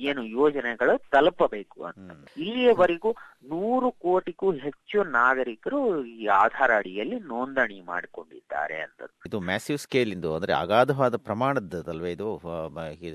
ಏನು 0.10 0.24
ಯೋಜನೆಗಳು 0.40 0.95
ತಲುಪಬೇಕು 1.14 1.84
ಅಂತ. 1.84 2.12
ಇಲ್ಲಿಯವರೆಗೂ 2.38 3.12
ನೂರು 3.44 3.92
ಕೋಟಿಗೂ 3.92 4.52
ಹೆಚ್ಚು 4.52 5.04
ನಾಗರಿಕರು 5.04 5.80
ಈ 6.06 6.26
ಆಧಾರ್ 6.26 6.72
ಅಡಿಯಲ್ಲಿ 6.72 7.20
ನೋಂದಣಿ 7.20 7.80
ಮಾಡಿಕೊಂಡಿದ್ದಾರೆ 7.82 8.78
ಅಂತ 8.82 9.10
ಇದು 9.28 9.40
ಮ್ಯಾಸಿವ್ 9.40 9.78
ಸ್ಕೇಲ್ 9.78 10.12
ಇಂದು 10.12 10.36
ಅಂದ್ರೆ 10.36 10.54
ಅಗಾಧವಾದ 10.54 11.16
ಪ್ರಮಾಣದಲ್ವೇ 11.28 12.12
ಇದು 12.12 12.28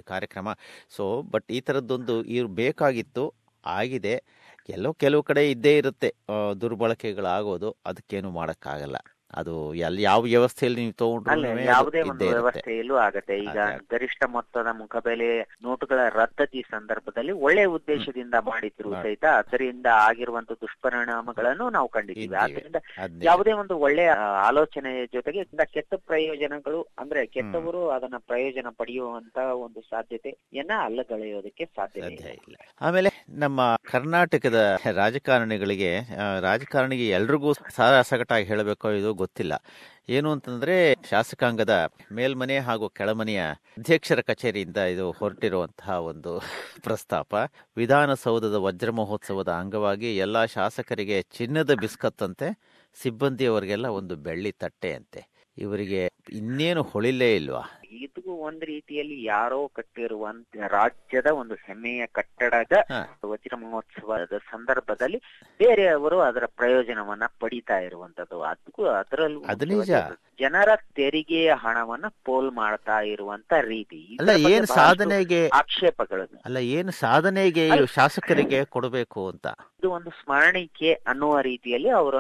ಕಾರ್ಯಕ್ರಮ. 0.05 0.49
ಸೊ 0.97 1.05
ಬಟ್ 1.23 1.49
ಈ 1.51 1.61
ತರದ್ದೊಂದು 1.61 2.17
ಇವ್ರು 2.37 2.51
ಬೇಕಾಗಿತ್ತು 2.63 3.25
ಆಗಿದೆ. 3.65 4.15
ಎಲ್ಲೋ 4.69 4.91
ಕೆಲವು 4.93 5.23
ಕಡೆ 5.23 5.43
ಇದ್ದೇ 5.51 5.73
ಇರುತ್ತೆ 5.77 6.09
ದುರ್ಬಳಕೆಗಳಾಗೋದು. 6.61 7.71
ಅದಕ್ಕೇನು 7.87 8.31
ಮಾಡಕ್ಕಾಗಲ್ಲ. 8.31 8.99
ಅದು 9.35 9.75
ಎಲ್ಲಿ 9.75 10.03
ಯಾವ 10.03 10.23
ವ್ಯವಸ್ಥೆಯಲ್ಲಿ 10.23 10.81
ನೀವು 10.81 10.93
ತಗೊಂಡ್ರು 10.93 11.61
ಯಾವುದೇ 11.65 12.01
ಒಂದು 12.03 12.29
ವ್ಯವಸ್ಥೆಯಲ್ಲೂ 12.29 12.97
ಆಗತ್ತೆ. 12.97 13.37
ಈಗ. 13.39 13.59
ಗರಿಷ್ಠ 13.91 14.25
ಮೊತ್ತದ 14.27 14.67
ಮುಖಬೆಲೆ 14.73 15.29
ನೋಟುಗಳ 15.63 16.09
ರದ್ದತಿ 16.15 16.63
ಸಂದರ್ಭದಲ್ಲಿ 16.71 17.33
ಒಳ್ಳೆ 17.33 17.65
ಉದ್ದೇಶದಿಂದ 17.65 18.35
ಮಾಡಿದ್ರು 18.41 18.91
ಮಾಡಿ. 18.91 19.03
ಸಹಿತ 19.03 19.25
ಅದರಿಂದ 19.25 19.87
ಆಗಿರುವಂತ 20.01 20.53
ದುಷ್ಪರಿಣಾಮಗಳನ್ನು 20.53 21.71
ನಾವು 21.71 21.89
ಕಂಡಿದ್ದೀವಿ. 21.89 22.35
ಆದ್ರಿಂದ 22.35 22.77
ಯಾವುದೇ 23.23 23.53
ಒಂದು 23.53 23.79
ಒಳ್ಳೆಯ 23.79 24.11
ಆಲೋಚನೆಯ 24.47 25.07
ಜೊತೆಗೆ 25.07 25.45
ಕೆಟ್ಟ 25.65 25.95
ಪ್ರಯೋಜನಗಳು 26.07 26.87
ಅಂದ್ರೆ 26.99 27.27
ಕೆಟ್ಟವರು 27.27 27.89
ಅದನ್ನ 27.89 28.17
ಪ್ರಯೋಜನ 28.27 28.69
ಪಡೆಯುವಂತ 28.77 29.39
ಒಂದು 29.39 29.81
ಸಾಧ್ಯತೆಯನ್ನ 29.81 30.73
ಅಲ್ಲಗಳೆಯೋದಕ್ಕೆ 30.85 31.65
ಸಾಧ್ಯತೆ 31.65 32.17
ಸಾಧ್ಯ 32.17 32.35
ಇಲ್ಲ. 32.41 32.57
ಆಮೇಲೆ 32.81 33.11
ನಮ್ಮ 33.29 33.61
ಕರ್ನಾಟಕದ 33.91 34.59
ರಾಜಕಾರಣಿಗಳಿಗೆ 34.95 35.91
ರಾಜಕಾರಣಿಗೆ 36.41 37.09
ಎಲ್ರಿಗೂ 37.09 37.53
ಸಾರಾಸಗಟಾಗಿ 37.53 38.47
ಹೇಳಬೇಕೋ. 38.47 38.91
ಇದು 38.91 39.15
ಗೊತ್ತಿಲ್ಲ. 39.21 39.53
ಏನು 40.09 40.33
ಅಂತಂದ್ರೆ, 40.33 40.95
ಶಾಸಕಾಂಗದ 41.11 41.75
ಮೇಲ್ಮನೆ 42.13 42.59
ಹಾಗೂ 42.59 42.89
ಕೆಳಮನೆಯ 42.89 43.43
ಅಧ್ಯಕ್ಷರ 43.79 44.21
ಕಚೇರಿಯಿಂದ 44.21 44.77
ಇದು 44.77 45.11
ಹೊರಟಿರುವಂತಹ 45.13 45.91
ಒಂದು 46.03 46.33
ಪ್ರಸ್ತಾಪ. 46.83 47.35
ವಿಧಾನಸೌಧದ 47.77 48.55
ವಜ್ರ 48.55 48.91
ಮಹೋತ್ಸವದ 48.91 49.53
ಅಂಗವಾಗಿ 49.53 50.17
ಎಲ್ಲಾ 50.17 50.47
ಶಾಸಕರಿಗೆ 50.47 51.23
ಚಿನ್ನದ 51.23 51.75
ಬಿಸ್ಕತ್ತಂತೆ, 51.75 52.49
ಸಿಬ್ಬಂದಿಯವರಿಗೆಲ್ಲ 53.03 53.87
ಒಂದು 53.87 54.17
ಬೆಳ್ಳಿ 54.17 54.53
ತಟ್ಟೆಯಂತೆ. 54.53 55.23
ಇವರಿಗೆ 55.59 56.11
ಇನ್ನೇನು 56.31 56.83
ಹೊಳಿಲೇ 56.83 57.37
ಇಲ್ವಾ? 57.37 57.80
ಇದು 57.91 58.33
ಒಂದ್ 58.41 58.65
ರೀತಿಯಲ್ಲಿ 58.65 59.25
ಯಾರೋ 59.25 59.69
ಕಟ್ಟಿರುವಂತ 59.69 60.57
ರಾಜ್ಯದ 60.71 61.27
ಒಂದು 61.33 61.55
ಹೆಮ್ಮೆಯ 61.55 62.07
ಕಟ್ಟಡದ. 62.13 62.75
ವಜ್ರ 63.27 63.57
ಮಹೋತ್ಸವದ 63.57 64.39
ಸಂದರ್ಭದಲ್ಲಿ 64.51 65.19
ಬೇರೆಯವರು 65.61 66.21
ಅದರ 66.21 66.47
ಪ್ರಯೋಜನವನ್ನ 66.57 67.27
ಪಡಿತಾ 67.41 67.79
ಇರುವಂತದ್ದು. 67.79 68.41
ಅದಕ್ಕೂ 68.43 68.85
ಅದರಲ್ಲೂ 68.95 69.41
ಜನರ 70.41 70.71
ತೆರಿಗೆಯ 70.95 71.53
ಹಣವನ್ನ 71.55 72.07
ಪೋಲ್ 72.25 72.51
ಮಾಡ್ತಾ 72.53 73.01
ಇರುವಂತ 73.05 73.53
ರೀತಿ. 73.67 74.01
ಅಲ್ಲ 74.21 74.31
ಏನು 74.51 74.67
ಸಾಧನೆಗೆ 74.75 75.41
ಆಕ್ಷೇಪಗಳು 75.53 76.25
ಅಲ್ಲ 76.45 76.59
ಏನು 76.77 76.93
ಸಾಧನೆಗೆ 77.01 77.65
ಶಾಸಕರಿಗೆ 77.95 78.65
ಕೊಡಬೇಕು 78.65 79.29
ಅಂತ? 79.29 79.47
ಇದು 79.79 79.91
ಒಂದು 79.91 80.11
ಸ್ಮರಣಿಕೆ 80.11 80.93
ಅನ್ನುವ 81.07 81.41
ರೀತಿಯಲ್ಲಿ 81.41 81.91
ಅವರು 81.91 82.19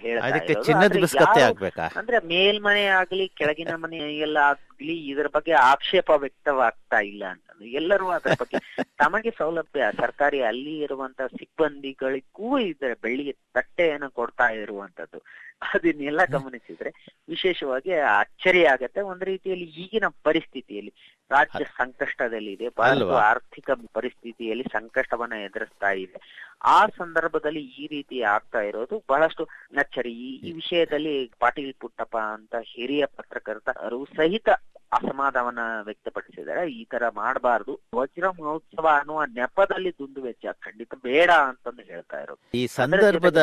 ಹೇಳ್ತಾರೆ 0.00 0.20
ಅದಕ್ಕೆ 0.28 0.54
ಚಿನ್ನದ 0.54 0.84
ಆದ್ರೆ 0.84 1.00
ಬಿಸ್ಕತ್ತೆ 1.00 1.42
ಆಗ್ಬೇಕಾ? 1.42 1.86
ಅಂದ್ರೆ 1.96 2.18
ಮೇಲ್ಮನೆ 2.26 2.86
ಆಗ್ಲಿ 2.98 3.28
ಕೆಳಗಿನ 3.34 3.74
ಮನೆ 3.76 3.98
ಎಲ್ಲ 4.18 4.38
ಆಗ್ಲಿ 4.80 4.94
ಇದರ 5.06 5.26
ಬಗ್ಗೆ 5.28 5.52
ಆಕ್ಷೇಪ 5.70 6.10
ವ್ಯಕ್ತವಾಗ್ತಾ 6.20 6.79
ಇಲ್ಲ 6.98 7.24
ಅಂತಂದ್ರೆ 7.24 7.70
ಎಲ್ಲರೂ 7.70 8.08
ಅದರ 8.08 8.32
ಬಗ್ಗೆ 8.38 8.58
ತಮಗೆ 8.98 9.30
ಸೌಲಭ್ಯ 9.30 9.90
ಸರ್ಕಾರಿ 9.96 10.42
ಅಲ್ಲಿ 10.42 10.78
ಇರುವಂತ 10.78 11.20
ಸಿಬ್ಬಂದಿಗಳಿಗೂ 11.32 12.58
ಇದ್ರೆ 12.58 12.94
ಬೆಳ್ಳಿಗೆ 12.94 13.32
ತಟ್ಟೆಯನ್ನು 13.54 14.10
ಕೊಡ್ತಾ 14.10 14.48
ಇರುವಂತದ್ದು. 14.48 15.20
ಅದನ್ನೆಲ್ಲ 15.60 16.20
ಗಮನಿಸಿದ್ರೆ 16.24 16.90
ವಿಶೇಷವಾಗಿ 17.28 17.90
ಅಚ್ಚರಿ 17.92 18.64
ಆಗತ್ತೆ 18.64 19.00
ಒಂದ್ 19.02 19.22
ರೀತಿಯಲ್ಲಿ 19.22 19.64
ಈಗಿನ 19.64 20.04
ಪರಿಸ್ಥಿತಿಯಲ್ಲಿ. 20.22 20.92
ರಾಜ್ಯ 21.30 21.64
ಸಂಕಷ್ಟದಲ್ಲಿದೆ 21.64 22.68
ಬಹಳಷ್ಟು 22.68 23.04
ಅಲ್ವಾ? 23.04 23.20
ಆರ್ಥಿಕ 23.22 23.70
ಪರಿಸ್ಥಿತಿಯಲ್ಲಿ 23.92 24.64
ಸಂಕಷ್ಟವನ್ನ 24.72 25.32
ಎದುರಿಸ್ತಾ 25.32 25.90
ಇದೆ. 25.90 26.18
ಆ 26.64 26.86
ಸಂದರ್ಭದಲ್ಲಿ 26.86 27.60
ಈ 27.60 27.86
ರೀತಿ 27.86 28.22
ಆಗ್ತಾ 28.22 28.60
ಇರೋದು 28.60 29.04
ಬಹಳಷ್ಟು 29.08 29.44
ಅಚ್ಚರಿ. 29.76 30.12
ಈ 30.12 30.30
ಈ 30.46 30.52
ವಿಷಯದಲ್ಲಿ 30.52 31.30
ಪಾಟೀಲ್ 31.38 31.74
ಪುಟ್ಟಪ್ಪ 31.74 32.16
ಅಂತ 32.16 32.54
ಹಿರಿಯ 32.64 33.06
ಪತ್ರಕರ್ತರು 33.06 34.04
ಸಹಿತ 34.16 34.48
ಅಸಮಾಧಾನ 34.92 35.58
ವ್ಯಕ್ತಪಡಿಸಿದ್ದಾರೆ. 35.82 36.62
ಈ 36.72 36.84
ತರ 36.84 37.08
ಮಾಡಬಾರದು. 37.08 37.74
ವಜ್ರ 37.94 38.28
ಮಹೋತ್ಸವ 38.28 38.88
ಅನ್ನುವ 38.98 39.24
ನೆಪದಲ್ಲಿ 39.24 39.90
ದುಂದು 39.90 40.22
ವೆಚ್ಚ 40.22 40.46
ಖಂಡಿತ 40.52 40.94
ಬೇಡ 41.02 41.30
ಅಂತಂದು 41.30 41.82
ಹೇಳ್ತಾ 41.82 42.20
ಇರೋದು. 42.20 42.58
ಈ 42.58 42.66
ಸಂದರ್ಭದ 42.66 43.42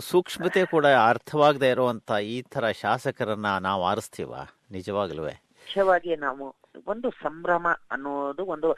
ಸೂಕ್ಷ್ಮತೆ 0.00 0.64
ಕೂಡ 0.64 0.86
ಅರ್ಥವಾಗದೆ 0.86 1.68
ಇರುವಂತ 1.68 2.10
ಈ 2.34 2.36
ತರ 2.42 2.70
ಶಾಸಕರನ್ನ 2.70 3.58
ನಾವು 3.58 3.84
ಆರಿಸ್ತೀವ? 3.84 4.34
ನಿಜವಾಗ್ಲೂ 4.70 5.24
ಮುಖ್ಯವಾಗಿ 5.24 6.16
ನಾವು 6.16 6.44
ಒಂದು 6.86 7.08
ಸಂಭ್ರಮ 7.22 7.66
ಅನ್ನೋದು 7.90 8.42
ಒಂದು 8.46 8.68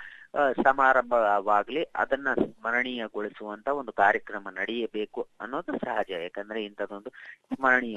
ಸಮಾರಂಭವಾಗ್ಲಿ 0.61 1.83
ಅದನ್ನ 1.95 2.29
ಸ್ಮರಣೀಯಗೊಳಿಸುವಂತ 2.43 3.69
ಒಂದು 3.79 3.93
ಕಾರ್ಯಕ್ರಮ 3.95 4.49
ನಡೆಯಬೇಕು 4.55 5.29
ಅನ್ನೋದು 5.41 5.73
ಸಹಜ 5.79 6.11
ಯಾಕಂದ್ರೆ 6.19 6.65
ಇಂಥದೊಂದು 6.65 7.11
ಸ್ಮರಣೀಯ. 7.51 7.97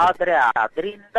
ಆದ್ರೆ 0.00 0.34
ಅದರಿಂದ 0.64 1.18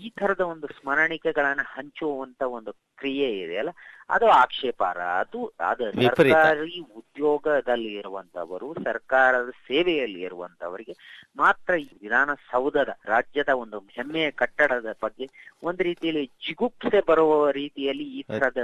ಈ 0.00 0.10
ತರದ 0.10 0.40
ಒಂದು 0.50 0.68
ಸ್ಮರಣಿಕೆಗಳನ್ನ 0.74 1.64
ಹಂಚುವಂತ 1.74 2.42
ಒಂದು 2.52 2.72
ಕ್ರಿಯೆ 2.98 3.28
ಇದೆಯಲ್ಲ 3.38 3.70
ಅದು 4.10 4.26
ಆಕ್ಷೇಪಾರ 4.38 4.98
ಅದು 5.20 5.40
ಅದು. 5.68 5.84
ಸರ್ಕಾರಿ 6.30 6.78
ಉದ್ಯೋಗದಲ್ಲಿ 6.96 7.92
ಇರುವಂತವರು 7.94 8.68
ಸರ್ಕಾರದ 8.84 9.50
ಸೇವೆಯಲ್ಲಿ 9.68 10.20
ಇರುವಂತವರಿಗೆ 10.20 10.94
ಮಾತ್ರ 11.36 11.74
ಈ 11.78 11.88
ವಿಧಾನಸೌಧದ 12.02 12.92
ರಾಜ್ಯದ 13.06 13.48
ಒಂದು 13.60 13.78
ಹೆಮ್ಮೆಯ 13.90 14.30
ಕಟ್ಟಡದ 14.40 14.92
ಬಗ್ಗೆ 15.02 15.26
ಒಂದು 15.62 15.82
ರೀತಿಯಲ್ಲಿ 15.82 16.24
ಜಿಗುಪ್ಸೆ 16.46 17.00
ಬರುವ 17.14 17.50
ರೀತಿಯಲ್ಲಿ 17.54 18.04
ಈ 18.10 18.20
ತರದ 18.22 18.60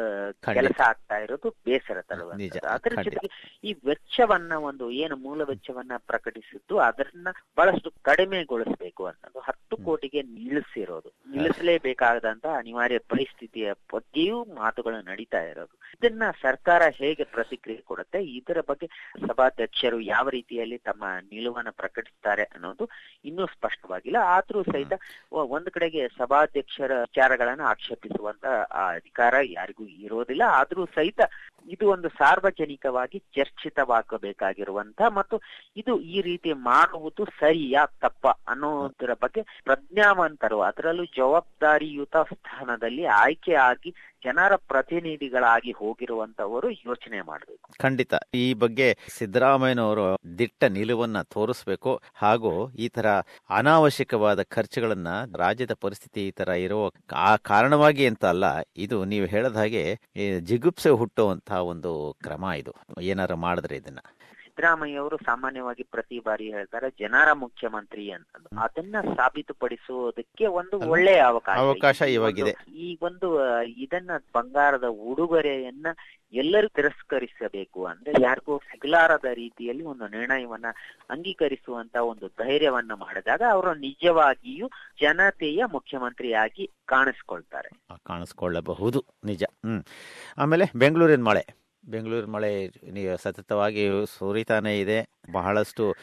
ಕೆಲಸ 0.50 0.78
ಆಗ್ತಾ 0.86 1.16
ಇರೋದು 1.18 1.48
ಬೇಸರ 1.64 1.98
ತರುವಂತದ್ದು 2.02 2.68
ಅದರ 2.68 2.94
ಜೊತೆಗೆ 3.02 3.28
ಈ 3.64 3.72
ವೆಚ್ಚವನ್ನ 3.86 4.52
ಒಂದು 4.62 4.90
ಏನು 5.00 5.16
ಮೂಲ 5.16 5.42
ವೆಚ್ಚವನ್ನ 5.42 5.92
ಪ್ರಕಟಿಸಿದ್ದು 6.06 6.78
ಅದನ್ನ 6.78 7.28
ಬಹಳಷ್ಟು 7.56 7.90
ಕಡಿಮೆಗೊಳಿಸಬೇಕು 8.02 9.04
ಅನ್ನೋದು 9.04 9.40
ಹತ್ತು 9.40 9.76
ಕೋಟಿಗೆ 9.84 10.22
ನಿಲ್ಲಿಸಿರೋದು. 10.30 11.08
ನಿಲ್ಲಿಸಲೇಬೇಕಾದಂತ 11.30 12.46
ಅನಿವಾರ್ಯ 12.58 12.98
ಪರಿಸ್ಥಿತಿಯ 13.08 13.72
ಬಗ್ಗೆಯೂ 13.92 14.44
ಮಾತುಗಳು 14.54 15.00
ನಡೀತಾ 15.02 15.42
ಇರೋದು. 15.42 15.74
ಇದನ್ನ 15.96 16.22
ಸರ್ಕಾರ 16.42 16.82
ಹೇಗೆ 16.96 17.24
ಪ್ರತಿಕ್ರಿಯೆ 17.32 17.82
ಕೊಡುತ್ತೆ 17.82 18.24
ಇದರ 18.34 18.60
ಬಗ್ಗೆ 18.68 18.86
ಸಭಾಧ್ಯಕ್ಷರು 19.20 20.00
ಯಾವ 20.08 20.28
ರೀತಿಯಲ್ಲಿ 20.28 20.78
ತಮ್ಮ 20.80 21.04
ನಿಲುವನ್ನ 21.30 21.70
ಪ್ರಕಟಿಸ್ತಾರೆ 21.76 22.44
ಅನ್ನೋದು 22.54 22.84
ಇನ್ನೂ 23.24 23.46
ಸ್ಪಷ್ಟವಾಗಿಲ್ಲ. 23.46 24.18
ಆದ್ರೂ 24.36 24.62
ಸಹಿತ 24.64 24.94
ಒಂದ್ 25.32 25.58
ಒಂದು 25.60 25.70
ಕಡೆಗೆ 25.72 26.08
ಸಭಾಧ್ಯಕ್ಷರ 26.18 26.92
ವಿಚಾರಗಳನ್ನ 27.00 27.62
ಆಕ್ಷೇಪಿಸುವಂತ 27.66 28.39
ಆ, 28.42 28.52
ಅಧಿಕಾರ 28.92 29.34
ಯಾರಿಗೂ 29.50 29.86
ಇರೋದಿಲ್ಲ. 29.98 30.42
ಆದ್ರೂ 30.52 30.86
ಸಹಿತ 30.94 31.20
ಇದು 31.68 31.88
ಒಂದು 31.88 32.08
ಸಾರ್ವಜನಿಕವಾಗಿ 32.10 33.18
ಚರ್ಚಿತವಾಗಬೇಕಾಗಿರುವಂತ 33.34 35.00
ಮತ್ತು 35.10 35.36
ಇದು 35.76 36.00
ಈ 36.10 36.20
ರೀತಿ 36.20 36.52
ಮಾಡುವುದು 36.64 37.24
ಸರಿಯಾ, 37.40 37.86
ತಪ್ಪ 38.00 38.26
ಅನ್ನೋದರ 38.48 39.14
ಬಗ್ಗೆ 39.22 39.42
ಪ್ರಜ್ಞಾವಂತರು 39.64 40.60
ಅದರಲ್ಲೂ 40.60 41.04
ಜವಾಬ್ದಾರಿಯುತ 41.16 42.16
ಸ್ಥಾನದಲ್ಲಿ 42.30 43.06
ಆಯ್ಕೆ 43.16 43.54
ಆಗಿ 43.64 43.92
ಜನರ 44.24 44.56
ಪ್ರತಿನಿಧಿಗಳಾಗಿ 44.56 45.72
ಹೋಗಿರುವಂತವರು 45.72 46.70
ಯೋಚನೆ 46.70 47.20
ಮಾಡಬೇಕು. 47.20 47.70
ಖಂಡಿತ. 47.78 48.14
ಈ 48.34 48.54
ಬಗ್ಗೆ 48.54 48.98
ಸಿದ್ದರಾಮಯ್ಯನವರು 49.18 50.38
ದಿಟ್ಟ 50.38 50.64
ನಿಲುವನ್ನ 50.64 51.22
ತೋರಿಸಬೇಕು. 51.22 52.00
ಹಾಗೂ 52.14 52.72
ಈ 52.72 52.88
ತರ 52.88 53.06
ಅನಾವಶ್ಯಕವಾದ 53.50 54.42
ಖರ್ಚುಗಳನ್ನ 54.42 55.08
ರಾಜ್ಯದ 55.36 55.72
ಪರಿಸ್ಥಿತಿ 55.80 56.28
ಈ 56.28 56.30
ತರ 56.30 56.48
ಇರೋ 56.48 56.92
ಆ 57.12 57.36
ಕಾರಣವಾಗಿ 57.36 58.06
ಅಂತ 58.06 58.24
ಅಲ್ಲ, 58.24 58.44
ಇದು 58.76 59.04
ನೀವು 59.04 59.26
ಹೇಳದ 59.26 59.56
ಹಾಗೆ 59.56 59.84
ಜಿಗುಪ್ಸೆ 60.40 60.90
ಹುಟ್ಟುವಂತಹ 60.90 61.60
ಒಂದು 61.64 62.16
ಕ್ರಮ 62.22 62.44
ಇದು. 62.56 62.74
ಏನಾರು 63.00 63.36
ಮಾಡಿದ್ರೆ 63.36 63.76
ಇದನ್ನ. 63.76 63.98
ಸಿದ್ದರಾಮಯ್ಯ 64.60 64.96
ಅವರು 64.96 65.16
ಸಾಮಾನ್ಯವಾಗಿ 65.16 65.82
ಪ್ರತಿ 65.82 66.18
ಬಾರಿ 66.18 66.52
ಹೇಳ್ತಾರೆ 66.52 66.90
ಜನರ 67.00 67.32
ಮುಖ್ಯಮಂತ್ರಿ 67.32 68.10
ಅಂತ 68.10 68.26
ಅದನ್ನ 68.58 68.96
ಸಾಬೀತುಪಡಿಸುವುದಕ್ಕೆ 69.16 70.46
ಒಂದು? 70.46 70.78
ಒಳ್ಳೆಯ 70.78 71.18
ಅವಕಾಶ 71.18 71.58
ಅವಕಾಶ 71.58 72.02
ಈ 72.02 72.16
ಒಂದು- 72.16 72.40
ಇವಾಗಿದೆ. 72.40 72.72
ಈ 72.72 72.98
ಒಂದು 73.02 73.62
ಇದನ್ನ 73.62 74.10
ಬಂಗಾರದ 74.34 74.84
ಉಡುಗೊರೆಯನ್ನ 74.84 75.86
ಎಲ್ಲರೂ 76.32 76.68
ತಿರಸ್ಕರಿಸಬೇಕು 76.68 77.86
ಅಂದ್ರೆ 77.86 78.22
ಯಾರಿಗೂ 78.22 78.58
ಸಿಗಲಾರದ 78.58 79.24
ರೀತಿಯಲ್ಲಿ 79.34 79.84
ಒಂದು 79.84 80.08
ನಿರ್ಣಯವನ್ನ 80.08 80.66
ಅಂಗೀಕರಿಸುವಂತ 81.10 81.96
ಒಂದು 81.96 82.28
ಧೈರ್ಯವನ್ನ 82.28 82.92
ಮಾಡಿದಾಗ 82.92 83.42
ಅವರು 83.50 83.74
ನಿಜವಾಗಿಯೂ 83.74 84.68
ಜನತೆಯ 85.00 85.64
ಮುಖ್ಯಮಂತ್ರಿಯಾಗಿ 85.72 86.70
ಕಾಣಿಸ್ಕೊಳ್ತಾರೆ. 86.86 87.68
ಕಾಣಿಸ್ಕೊಳ್ಳಬಹುದು. 88.06 89.04
ನಿಜ. 89.24 89.44
ಹ್ಮ್. 89.44 89.84
ಆಮೇಲೆ 90.38 90.64
ಬೆಂಗಳೂರಿನ 90.76 91.22
ಮಳೆ. 91.22 91.59
ಬೆಂಗಳೂರಿನ 91.84 92.30
ಮಳೆ 92.30 92.50
ಸತತವಾಗಿ 93.16 93.82
ಸುರಿತಾನೇ 94.18 94.80
ಇದೆ. 94.80 94.98
ಬಹಳಷ್ಟು 95.32 95.94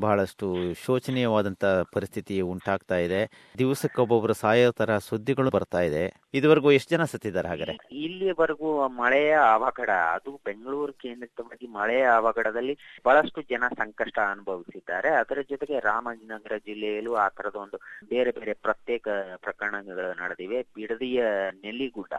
ಬಹಳಷ್ಟು 0.00 0.46
ಶೋಚನೀಯವಾದಂತ 0.84 1.64
ಪರಿಸ್ಥಿತಿ 1.64 2.40
ಉಂಟಾಗ್ತಾ 2.40 2.96
ಇದೆ. 2.96 3.20
ದಿವಸಕ್ಕೊಬ್ಬೊಬ್ರು 3.58 4.32
ಸಾಯೋ 4.32 4.70
ತರ 4.70 4.98
ಸುದ್ದಿಗಳು 4.98 5.50
ಬರ್ತಾ 5.50 5.80
ಇದೆ. 5.80 6.02
ಇದುವರೆಗೂ 6.34 6.70
ಎಷ್ಟು 6.72 6.90
ಜನ 6.90 7.04
ಸತ್ತಿದ್ದಾರೆ 7.04 7.48
ಹಾಗಾದ್ರೆ? 7.48 7.76
ಇಲ್ಲಿವರೆಗೂ 7.92 8.88
ಮಳೆಯ 8.88 9.38
ಅವಘಡ 9.52 9.90
ಅದು 9.90 10.40
ಬೆಂಗಳೂರು 10.44 10.92
ಕೇಂದ್ರಿತವಾಗಿ 10.92 11.66
ಮಳೆಯ 11.66 12.04
ಅವಘಡದಲ್ಲಿ 12.04 12.78
ಬಹಳಷ್ಟು 13.06 13.42
ಜನ 13.42 13.64
ಸಂಕಷ್ಟ 13.76 14.18
ಅನುಭವಿಸಿದ್ದಾರೆ. 14.18 15.08
ಅದರ 15.08 15.38
ಜೊತೆಗೆ 15.50 15.78
ರಾಮನಗರ 15.80 16.56
ಜಿಲ್ಲೆಯಲ್ಲೂ 16.66 17.14
ಆ 17.14 17.28
ತರದ 17.28 17.54
ಒಂದು 17.54 17.76
ಬೇರೆ 18.08 18.30
ಬೇರೆ 18.30 18.52
ಪ್ರತ್ಯೇಕ 18.52 19.08
ಪ್ರಕರಣಗಳು 19.36 20.22
ನಡೆದಿವೆ. 20.22 20.62
ಬಿಡದಿಯ 20.62 21.24
ನೆಲ್ಲಿಗುಡ್ಡ 21.62 22.12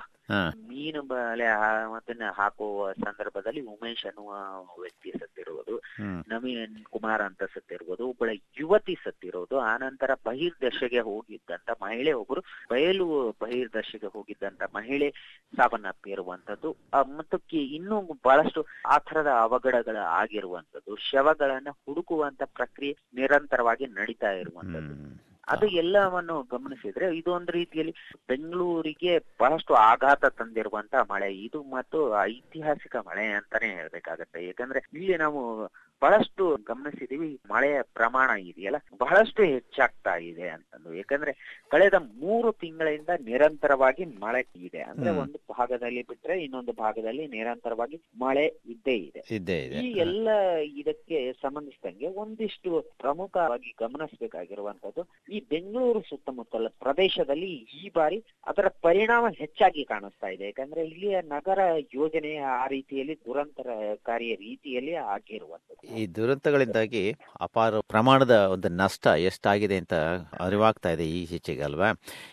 ಮೀನು 0.67 1.01
ಬಲೆ 1.01 1.45
ಅದನ್ನ 1.45 2.23
ಹಾಕುವ 2.33 2.91
ಸಂದರ್ಭದಲ್ಲಿ 2.91 3.61
ಉಮೇಶ್ 3.61 4.05
ಅನ್ನುವ 4.05 4.31
ವ್ಯಕ್ತಿ 4.81 5.11
ಸತ್ತಿರುವುದು. 5.19 5.75
ನವೀನ್ 6.27 6.83
ಕುಮಾರ್ 6.91 7.21
ಅಂತ 7.21 7.43
ಸತ್ತಿರ್ಬೋದು 7.43 8.09
ಒಬ್ಬಳ 8.09 8.29
ಯುವತಿ 8.57 8.97
ಸತ್ತಿರೋದು. 9.03 9.59
ಆನಂತರ 9.65 10.11
ಬಹಿರ್ದಶೆಗೆ 10.25 10.99
ಹೋಗಿದ್ದಂತ 10.99 11.69
ಮಹಿಳೆ 11.81 12.13
ಒಬ್ಬರು 12.13 12.41
ಬಯಲು 12.69 13.07
ಬಹಿರ್ದಶೆಗೆ 13.41 14.05
ಹೋಗಿದ್ದಂತ 14.07 14.61
ಮಹಿಳೆ 14.75 15.09
ಸಾವನ್ನಪ್ಪಿರುವಂತದ್ದು 15.53 16.77
ಆ, 16.93 17.01
ಮತ್ತು 17.03 17.37
ಇನ್ನೂ 17.55 18.01
ಬಹಳಷ್ಟು 18.23 18.65
ಆ 18.85 18.97
ತರದ 18.97 19.27
ಅವಘಡಗಳ 19.41 19.97
ಆಗಿರುವಂತದ್ದು. 20.13 20.95
ಶವಗಳನ್ನ 21.11 21.69
ಹುಡುಕುವಂತ 21.85 22.43
ಪ್ರಕ್ರಿಯೆ 22.55 22.93
ನಿರಂತರವಾಗಿ 23.13 23.87
ನಡೀತಾ 23.87 24.31
ಇರುವಂತದ್ದು. 24.31 24.95
ಅದು 25.47 25.67
ಎಲ್ಲವನ್ನು 25.67 26.43
ಗಮನಿಸಿದ್ರೆ 26.43 27.17
ಇದು 27.17 27.31
ಒಂದು 27.31 27.51
ರೀತಿಯಲ್ಲಿ 27.51 27.93
ಬೆಂಗಳೂರಿಗೆ 28.27 29.19
ಬಹಳಷ್ಟು 29.39 29.73
ಆಘಾತ 29.73 30.25
ತಂದಿರುವಂತ 30.25 30.95
ಮಳೆ. 31.09 31.35
ಇದು 31.37 31.63
ಮತ್ತು 31.63 31.99
ಐತಿಹಾಸಿಕ 32.23 32.95
ಮಳೆ 33.07 33.27
ಅಂತಾನೆ 33.31 33.65
ಹೇಳ್ಬೇಕಾಗತ್ತೆ. 33.75 34.45
ಯಾಕಂದ್ರೆ 34.45 34.79
ಇಲ್ಲಿ 34.93 35.17
ನಾವು 35.17 35.41
ಬಹಳಷ್ಟು 36.01 36.43
ಗಮನಿಸಿದೀವಿ 36.67 37.39
ಮಳೆಯ 37.49 37.81
ಪ್ರಮಾಣ 37.93 38.29
ಇದೆಯಲ್ಲ? 38.41 38.79
ಬಹಳಷ್ಟು 38.97 39.43
ಹೆಚ್ಚಾಗ್ತಾ 39.43 40.15
ಇದೆ 40.15 40.49
ಅಂತಂದು. 40.49 40.93
ಯಾಕಂದ್ರೆ 40.93 41.31
ಕಳೆದ 41.69 41.93
ಮೂರು 41.93 42.51
ತಿಂಗಳಿಂದ 42.51 43.09
ನಿರಂತರವಾಗಿ 43.21 44.05
ಮಳೆ 44.23 44.41
ಇದೆ. 44.55 44.81
ಅಂದ್ರೆ 44.81 45.09
ಒಂದು 45.09 45.37
ಭಾಗದಲ್ಲಿ 45.51 46.03
ಬಿಟ್ರೆ 46.03 46.43
ಇನ್ನೊಂದು 46.43 46.73
ಭಾಗದಲ್ಲಿ 46.73 47.27
ನಿರಂತರವಾಗಿ 47.27 47.97
ಮಳೆ 48.17 48.45
ಇದ್ದೇ 48.65 48.95
ಇದೆ. 48.95 49.21
ಈ 49.81 49.91
ಎಲ್ಲ 49.97 50.29
ಇದಕ್ಕೆ 50.81 51.33
ಸಂಬಂಧಿಸಿದಂಗೆ 51.41 52.07
ಒಂದಿಷ್ಟು 52.23 52.71
ಪ್ರಮುಖವಾಗಿ 52.97 53.75
ಗಮನಿಸಬೇಕಾಗಿರುವಂತದ್ದು 53.79 55.03
ಈ 55.33 55.39
ಬೆಂಗಳೂರು 55.49 56.01
ಸುತ್ತಮುತ್ತಲ 56.01 56.67
ಪ್ರದೇಶದಲ್ಲಿ 56.79 57.51
ಈ 57.81 57.91
ಬಾರಿ 57.95 58.19
ಅದರ 58.47 58.67
ಪರಿಣಾಮ 58.81 59.25
ಹೆಚ್ಚಾಗಿ 59.37 59.83
ಕಾಣಿಸ್ತಾ 59.83 60.27
ಇದೆ. 60.27 60.45
ಯಾಕಂದ್ರೆ 60.45 60.81
ಇಲ್ಲಿಯ 60.85 61.21
ನಗರ 61.27 61.59
ಯೋಜನೆ 61.93 62.37
ಆ 62.37 62.67
ರೀತಿಯಲ್ಲಿ 62.67 63.15
ದುರಂತರಕಾರಿಯ 63.25 64.35
ರೀತಿಯಲ್ಲಿ 64.35 64.93
ಆಗಿರುವಂತದ್ದು 65.15 65.90
ಈ 65.97 66.07
ದುರಂತಗಳಿಂದಾಗಿ 66.07 67.03
ಅಪಾರ 67.41 67.79
ಪ್ರಮಾಣದ 67.79 68.35
ಒಂದು 68.51 68.69
ನಷ್ಟ 68.69 69.07
ಎಷ್ಟಾಗಿದೆ 69.07 69.77
ಅಂತ 69.77 69.93
ಅರಿವಾಗ್ತಾ 70.39 70.89
ಇದೆ 70.89 71.07
ಈ 71.07 71.23
ಈಚೆಗೆ 71.23 71.63
ಅಲ್ವಾ? 71.63 71.89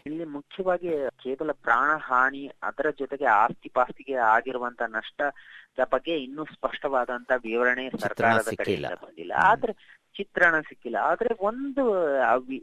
ಇಲ್ಲಿ 0.06 0.24
ಮುಖ್ಯವಾಗಿ 0.24 0.90
ಕೇವಲ 1.22 1.52
ಪ್ರಾಣ 1.52 1.90
ಹಾನಿ 2.00 2.50
ಅದರ 2.62 2.90
ಜೊತೆಗೆ 2.90 3.24
ಆಸ್ತಿ 3.24 3.68
ಪಾಸ್ತಿಗೆ 3.68 4.14
ಆಗಿರುವಂತ 4.14 4.82
ನಷ್ಟದ 4.88 5.84
ಬಗ್ಗೆ 5.92 6.18
ಇನ್ನೂ 6.18 6.44
ಸ್ಪಷ್ಟವಾದಂತ 6.44 7.32
ವಿವರಣೆ 7.44 7.90
ಸರ್ಕಾರದ 7.98 8.50
ಕಡೆಯಿಂದ 8.56 8.86
ಬಂದಿಲ್ಲ. 8.86 9.32
ಆದ್ರೆ 9.32 9.72
ಚಿತ್ರಣ 10.18 10.60
ಸಿಕ್ಕಿಲ್ಲ. 10.60 10.96
ಆದ್ರೆ 10.96 11.30
ಒಂದು 11.40 11.84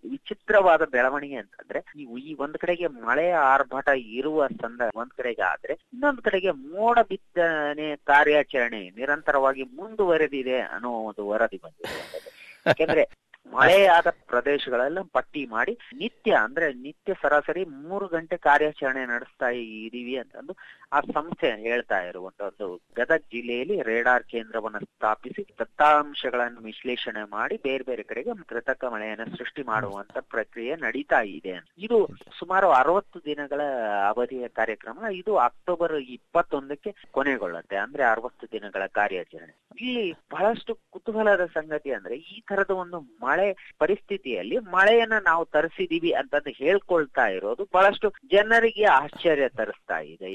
ವಿಚಿತ್ರವಾದ 0.09 0.85
ಬೆಳವಣಿಗೆ 0.85 1.35
ಅಂತಂದ್ರೆ, 1.35 1.79
ನೀವು 1.95 2.17
ಈ 2.17 2.35
ಒಂದ್ 2.39 2.57
ಕಡೆಗೆ 2.57 2.87
ಮಳೆಯ 2.87 3.33
ಆರ್ಭಟ 3.33 3.89
ಇರುವ 3.95 4.47
ಸಂದರ್ಭ 4.47 4.97
ಒಂದ್ 4.97 5.11
ಕಡೆಗೆ 5.17 5.41
ಆದ್ರೆ, 5.41 5.73
ಇನ್ನೊಂದ್ 5.73 6.21
ಕಡೆಗೆ 6.21 6.51
ಮೋಡ 6.51 6.99
ಬಿತ್ತನೆ 7.09 7.95
ಕಾರ್ಯಾಚರಣೆ 7.95 8.89
ನಿರಂತರವಾಗಿ 8.89 9.63
ಮುಂದುವರೆದಿದೆ 9.63 10.59
ಅನ್ನೋ 10.59 10.91
ಒಂದು 10.91 11.27
ವರದಿ 11.27 11.61
ಬಂದಿದೆ. 11.63 12.31
ಯಾಕಂದ್ರೆ 12.67 13.24
ಮಳೆಯಾದ 13.51 14.09
ಪ್ರದೇಶಗಳೆಲ್ಲ 14.31 14.99
ಪಟ್ಟಿ 15.15 15.41
ಮಾಡಿ 15.45 15.73
ನಿತ್ಯ, 15.99 16.31
ಅಂದ್ರೆ 16.45 16.67
ನಿತ್ಯ 16.85 17.13
ಸರಾಸರಿ 17.21 17.63
ಮೂರು 17.83 18.05
ಗಂಟೆ 18.07 18.37
ಕಾರ್ಯಾಚರಣೆ 18.47 19.03
ನಡೆಸ್ತಾ 19.11 19.49
ಇದೀವಿ 19.85 20.15
ಅಂತಂದು 20.21 20.53
ಆ 20.95 20.99
ಸಂಸ್ಥೆ 21.15 21.49
ಹೇಳ್ತಾ 21.67 21.97
ಇರುವಂತದ್ದು 22.09 22.67
ಗದಗ 22.97 23.21
ಜಿಲ್ಲೆಯಲ್ಲಿ 23.33 23.77
ರೇಡಾರ್ 23.89 24.25
ಕೇಂದ್ರವನ್ನು 24.33 24.79
ಸ್ಥಾಪಿಸಿ 24.85 25.43
ದತ್ತಾಂಶಗಳನ್ನು 25.59 26.61
ವಿಶ್ಲೇಷಣೆ 26.61 27.23
ಮಾಡಿ 27.35 27.55
ಬೇರೆ 27.67 27.83
ಬೇರೆ 27.83 28.03
ಕಡೆಗೆ 28.03 28.35
ಕೃತಕ 28.51 28.83
ಮಳೆಯನ್ನು 28.93 29.37
ಸೃಷ್ಟಿ 29.37 29.63
ಮಾಡುವಂತ 29.71 30.17
ಪ್ರಕ್ರಿಯೆ 30.33 30.75
ನಡೀತಾ 30.85 31.21
ಇದೆ 31.37 31.55
ಇದು 31.85 31.99
ಸುಮಾರು 32.39 32.69
ಅರವತ್ತು 32.71 33.19
ದಿನಗಳ 33.25 33.61
ಅವಧಿಯ 34.11 34.47
ಕಾರ್ಯಕ್ರಮ. 34.59 34.99
ಇದು 35.21 35.31
ಅಕ್ಟೋಬರ್ 35.47 35.95
ಇಪ್ಪತ್ತೊಂದಕ್ಕೆ 36.17 36.91
ಕೊನೆಗೊಳ್ಳುತ್ತೆ, 37.11 37.77
ಅಂದ್ರೆ 37.77 38.03
ಅರವತ್ತು 38.03 38.45
ದಿನಗಳ 38.51 38.83
ಕಾರ್ಯಾಚರಣೆ. 38.99 39.53
ಇಲ್ಲಿ 39.79 40.05
ಬಹಳಷ್ಟು 40.33 40.73
ಕುತೂಹಲದ 40.93 41.45
ಸಂಗತಿ 41.55 41.89
ಅಂದ್ರೆ 41.93 42.15
ಈ 42.33 42.37
ತರದ 42.49 42.73
ಒಂದು 42.83 42.99
ಪರಿಸ್ಥಿತಿಯಲ್ಲಿ 43.79 44.57
ಮಳೆಯನ್ನ 44.73 45.13
ನಾವು 45.23 45.45
ತರಿಸಿದೀವಿ 45.45 46.11
ಅಂತಂದು 46.11 46.49
ಹೇಳ್ಕೊಳ್ತಾ 46.57 47.27
ಇರೋದು 47.27 47.63
ಬಹಳಷ್ಟು 47.73 48.07
ಜನರಿಗೆ 48.31 48.85
ಆಶ್ಚರ್ಯ 48.95 49.49
ತರಿಸ್ತಾ 49.49 49.99
ಇದೆ? 50.03 50.29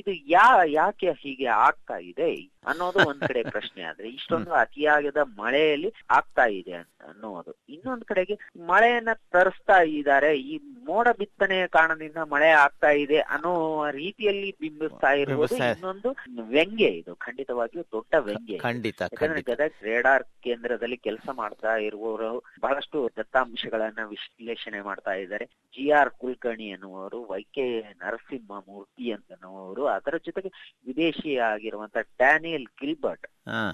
ಇದು 0.00 0.10
ಯಾ 0.28 0.46
ಯಾಕೆ 0.72 1.10
ಹೀಗೆ 1.22 1.46
ಆಗ್ತಾ 1.60 1.98
ಇದೆ 2.10 2.30
ಅನ್ನೋದು 2.66 2.98
ಒಂದ್ 3.08 3.22
ಕಡೆ 3.28 3.42
ಪ್ರಶ್ನೆ 3.50 3.82
ಆದ್ರೆ 3.82 4.08
ಇಷ್ಟೊಂದು 4.08 4.50
ಅತಿಯಾಗದ 4.54 5.16
ಮಳೆಯಲ್ಲಿ 5.38 5.88
ಆಗ್ತಾ 6.10 6.46
ಇದೆ 6.58 6.74
ಅನ್ನೋದು. 7.08 7.52
ಇನ್ನೊಂದ್ 7.68 8.04
ಕಡೆಗೆ 8.04 8.34
ಮಳೆಯನ್ನ 8.68 9.12
ತರಿಸ್ತಾ 9.32 9.78
ಇದ್ದಾರೆ. 9.92 10.30
ಈ 10.42 10.54
ಮೋಡ 10.84 11.08
ಬಿತ್ತನೆಯ 11.18 11.66
ಕಾರಣದಿಂದ 11.68 12.16
ಮಳೆ 12.30 12.50
ಆಗ್ತಾ 12.62 12.90
ಇದೆ 13.02 13.18
ಅನ್ನೋ 13.34 13.52
ರೀತಿಯಲ್ಲಿ 13.92 14.50
ಬಿಂಬಿಸ್ತಾ 14.60 15.10
ಇರುವುದು 15.12 15.56
ಇನ್ನೊಂದು 15.56 16.10
ವ್ಯಂಗ್ಯ 16.48 16.86
ಇದು. 17.00 17.14
ಖಂಡಿತವಾಗಿಯೂ 17.16 17.84
ದೊಡ್ಡ 17.92 18.14
ವ್ಯಂಗ್ಯ 18.28 18.58
ಖಂಡಿತ 18.58 19.00
ಯಾಕಂದ್ರೆ 19.02 19.26
ಖಂಡಿತ. 19.26 19.48
ಗದಗ 19.50 19.84
ರೇಡಾರ್ 19.84 20.24
ಕೇಂದ್ರದಲ್ಲಿ 20.42 20.96
ಕೆಲಸ 20.98 21.28
ಮಾಡ್ತಾ 21.34 21.72
ಇರುವವರು 21.92 22.30
ಬಹಳಷ್ಟು 22.60 22.98
ದತ್ತಾಂಶಗಳನ್ನ 23.16 24.00
ವಿಶ್ಲೇಷಣೆ 24.06 24.80
ಮಾಡ್ತಾ 24.80 25.14
ಇದ್ದಾರೆ. 25.14 25.44
ಜಿ 25.74 25.84
ಆರ್ 25.90 26.10
ಕುಲಕರ್ಣಿ 26.20 26.66
ಎನ್ನುವರು 26.68 27.18
ವೈ 27.30 27.42
ಕೆ 27.56 27.66
ನರಸಿಂಹ 28.02 28.58
ಮೂರ್ತಿ 28.68 29.06
ಅಂತನವರು 29.12 29.82
ಅದರ 29.86 30.16
ಜೊತೆಗೆ 30.26 30.50
ವಿದೇಶಿ 30.86 31.32
ಆಗಿರುವಂತ 31.50 31.96
ಡ್ಯಾನಿಯಲ್ 32.16 32.68
ಗಿಲ್ಬರ್ಟ್ 32.80 33.26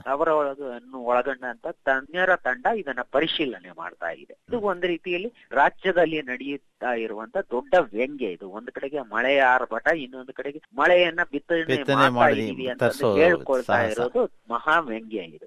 ಅವರ 0.06 0.28
ಒಳಗನ್ನು 0.40 0.98
ಒಳಗೊಂಡಂತ 1.04 1.66
ತಜ್ಞರ 1.86 2.36
ತಂಡ 2.46 2.66
ಇದನ್ನ 2.76 3.02
ಪರಿಶೀಲನೆ 3.10 3.72
ಮಾಡ್ತಾ 3.76 4.10
ಇದೆ. 4.22 4.34
ಇದು 4.48 4.58
ಒಂದು 4.70 4.86
ರೀತಿಯಲ್ಲಿ 4.86 5.30
ರಾಜ್ಯದಲ್ಲಿ 5.52 6.20
ನಡೆಯುತ್ತಾ 6.22 6.67
ಇರುವಂತ 6.86 7.36
ದೊಡ್ಡ 7.36 7.74
ವ್ಯಂಗ್ಯ 7.92 8.26
ಇದು. 8.26 8.50
ಒಂದ್ 8.50 8.70
ಕಡೆಗೆ 8.70 9.00
ಮಳೆಯ 9.00 9.42
ಆರ್ಭಟ 9.42 9.86
ಇನ್ನೊಂದು 9.96 10.32
ಕಡೆಗೆ 10.32 10.60
ಮಳೆಯನ್ನ 10.74 11.20
ಬಿತ್ತನೆ 11.32 12.66
ಅಂತ 12.66 12.82
ಹೇಳ್ಕೊಳ್ತಾ 13.18 13.82
ಇರೋದು 13.82 14.30
ಮಹಾ 14.50 14.80
ವ್ಯಂಗ್ಯ 14.80 15.18
ಇದು. 15.18 15.46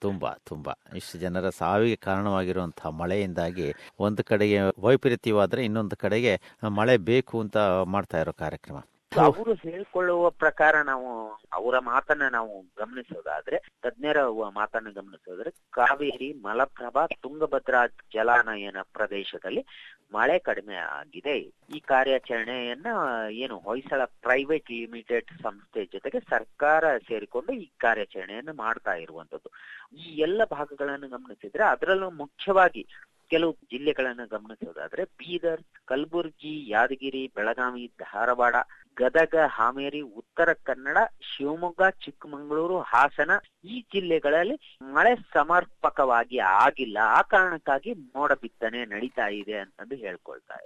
ತುಂಬಾ 0.00 0.34
ತುಂಬಾ. 0.44 0.72
ಇಷ್ಟು 0.96 1.18
ಜನರ 1.18 1.48
ಸಾವಿಗೆ 1.48 1.96
ಕಾರಣವಾಗಿರುವಂತಹ 1.96 2.88
ಮಳೆಯಿಂದಾಗಿ 2.88 3.74
ಒಂದು 3.98 4.24
ಕಡೆಗೆ 4.24 4.58
ವೈಪರೀತ್ಯವಾದ್ರೆ 4.78 5.64
ಇನ್ನೊಂದು 5.64 5.96
ಕಡೆಗೆ 5.96 6.40
ಮಳೆ 6.68 6.96
ಬೇಕು 6.96 7.40
ಅಂತ 7.40 7.56
ಮಾಡ್ತಾ 7.84 8.20
ಇರೋ 8.20 8.32
ಕಾರ್ಯಕ್ರಮ. 8.32 8.82
ಅವರು 9.24 9.54
ಹೇಳ್ಕೊಳ್ಳುವ 9.54 10.30
ಪ್ರಕಾರ 10.30 10.82
ನಾವು 10.82 11.30
ಅವರ 11.52 11.78
ಮಾತನ್ನ 11.78 12.22
ನಾವು 12.32 12.64
ಗಮನಿಸೋದಾದ್ರೆ 12.78 13.58
ತಜ್ಞರ 13.82 14.16
ಮಾತನ್ನ 14.50 14.90
ಗಮನಿಸೋದ್ರೆ 14.90 15.50
ಕಾವೇರಿ 15.50 16.32
ಮಲಪ್ರಭಾ 16.32 17.06
ತುಂಗಭದ್ರಾ 17.06 17.86
ಜಲಾನಯನ 17.86 18.76
ಪ್ರದೇಶದಲ್ಲಿ 18.82 19.66
ಮಳೆ 20.14 20.38
ಕಡಿಮೆ 20.38 20.74
ಆಗಿದೆ. 20.74 21.38
ಈ 21.76 21.80
ಕಾರ್ಯಾಚರಣೆಯನ್ನ 21.80 22.86
ಏನು 23.30 23.58
ಹೊಯ್ಸಳ 23.58 24.04
ಪ್ರೈವೇಟ್ 24.04 24.70
ಲಿಮಿಟೆಡ್ 24.70 25.42
ಸಂಸ್ಥೆ 25.42 25.84
ಜೊತೆಗೆ 25.84 26.20
ಸರ್ಕಾರ 26.20 26.98
ಸೇರಿಕೊಂಡು 26.98 27.52
ಈ 27.52 27.70
ಕಾರ್ಯಾಚರಣೆಯನ್ನ 27.78 28.48
ಮಾಡ್ತಾ 28.52 28.94
ಇರುವಂತದ್ದು. 28.94 29.50
ಈ 29.96 30.16
ಎಲ್ಲ 30.18 30.44
ಭಾಗಗಳನ್ನು 30.44 31.08
ಗಮನಿಸಿದ್ರೆ 31.08 31.64
ಅದರಲ್ಲೂ 31.64 32.10
ಮುಖ್ಯವಾಗಿ 32.10 32.86
ಕೆಲವು 33.30 33.52
ಜಿಲ್ಲೆಗಳನ್ನು 33.70 34.26
ಗಮನಿಸೋದಾದ್ರೆ 34.28 35.04
ಬೀದರ್, 35.18 35.62
ಕಲಬುರ್ಗಿ, 35.86 36.54
ಯಾದಗಿರಿ, 36.68 37.22
ಬೆಳಗಾವಿ, 37.36 37.84
ಧಾರವಾಡ, 38.00 38.56
ಗದಗ, 38.96 39.34
ಹಾವೇರಿ, 39.48 40.00
ಉತ್ತರ 40.20 40.52
ಕನ್ನಡ, 40.64 40.98
ಶಿವಮೊಗ್ಗ, 41.22 41.82
ಚಿಕ್ಕಮಗಳೂರು, 42.04 42.80
ಹಾಸನ 42.82 43.32
ಈ 43.64 43.80
ಜಿಲ್ಲೆಗಳಲ್ಲಿ 43.92 44.56
ಮಳೆ 44.94 45.12
ಸಮರ್ಪಕವಾಗಿ 45.32 46.38
ಆಗಿಲ್ಲ. 46.58 46.98
ಆ 47.10 47.22
ಕಾರಣಕ್ಕಾಗಿ 47.22 47.92
ಮೋಡ 48.14 48.32
ಬಿತ್ತನೆ 48.42 48.84
ನಡೀತಾ 48.86 49.28
ಇದೆ 49.40 49.58
ಅಂತಂದು 49.58 49.96
ಹೇಳ್ಕೊಳ್ತಾ 49.96 50.56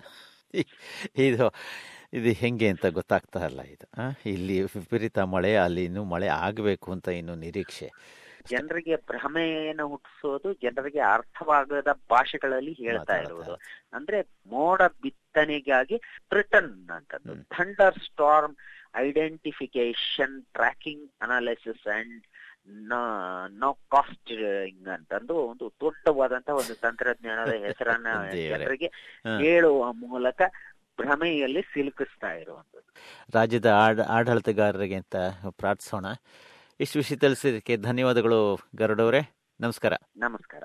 ಇದು 1.18 1.46
ಇದು 2.12 2.30
ಹೆಂಗೆ 2.32 2.68
ಅಂತ 2.68 2.86
ಗೊತ್ತಾಗ್ತಾ 2.86 3.40
ಇಲ್ಲ 3.46 3.60
ಇದು? 3.74 3.86
ಇಲ್ಲಿ 4.26 4.56
ವಿಪರೀತ 4.64 5.18
ಮಳೆ, 5.34 5.56
ಅಲ್ಲಿ 5.56 5.84
ಇನ್ನೂ 5.84 6.02
ಮಳೆ 6.04 6.28
ಆಗಬೇಕು 6.38 6.88
ಅಂತ 6.92 7.08
ಇನ್ನು 7.20 7.34
ನಿರೀಕ್ಷೆ. 7.34 7.88
ಜನರಿಗೆ 8.50 8.96
ಭ್ರಮೆಯನ್ನು 8.96 9.88
ಹುಟ್ಟಿಸೋದು 9.88 10.52
ಜನರಿಗೆ 10.52 10.98
ಅರ್ಥವಾಗದ 10.98 11.98
ಭಾಷೆಗಳಲ್ಲಿ 12.10 12.72
ಹೇಳ್ತಾ 12.72 13.16
ಇರುವುದು. 13.16 13.54
ಅಂದ್ರೆ 13.92 14.20
ಮೋಡ 14.46 14.82
ಬಿತ್ತನೆಗಾಗಿ 14.82 15.96
ಬ್ರಿಟನ್ 16.30 16.90
ಅಂತದ್ದು. 16.90 17.34
Thunderstorm 17.98 18.56
identification 18.96 20.42
tracking 20.42 21.10
analysis 21.20 21.86
and 21.86 22.26
nowcasting 23.72 24.88
ಅಂತಂದು 24.88 25.34
ಒಂದು 25.34 25.72
ದೊಡ್ಡವಾದಂತ 25.80 26.48
ಒಂದು 26.48 26.74
ತಂತ್ರಜ್ಞಾನದ 26.74 27.48
ಹೆಸರನ್ನ 27.48 28.06
ಜನರಿಗೆ. 28.48 28.86
ಹೇಳುವ 29.38 29.92
ಮೂಲಕ 29.92 30.42
ಭ್ರಮೆಯಲ್ಲಿ 31.00 31.62
ಸಿಲುಕಿಸ್ತಾ 31.62 32.32
ಇರುವಂತದ್ದು. 32.32 32.92
ರಾಜ್ಯದ 33.34 33.66
ಆಡ 33.66 34.00
ಆಡಳಿತಗಾರರಿಗೆ 34.00 34.94
ಅಂತ 34.94 35.16
ಪ್ರಾರ್ಥಿಸೋಣ. 35.50 36.06
ಇಷ್ಟು 36.82 36.98
ವಿಷಯ 36.98 37.16
ತಿಳಿಸಿದಕ್ಕೆ 37.16 37.76
ಧನ್ಯವಾದಗಳು 37.76 38.58
ಗರುಡವರೇ. 38.76 39.20
ನಮಸ್ಕಾರ. 39.60 39.92
ನಮಸ್ಕಾರ. 40.16 40.62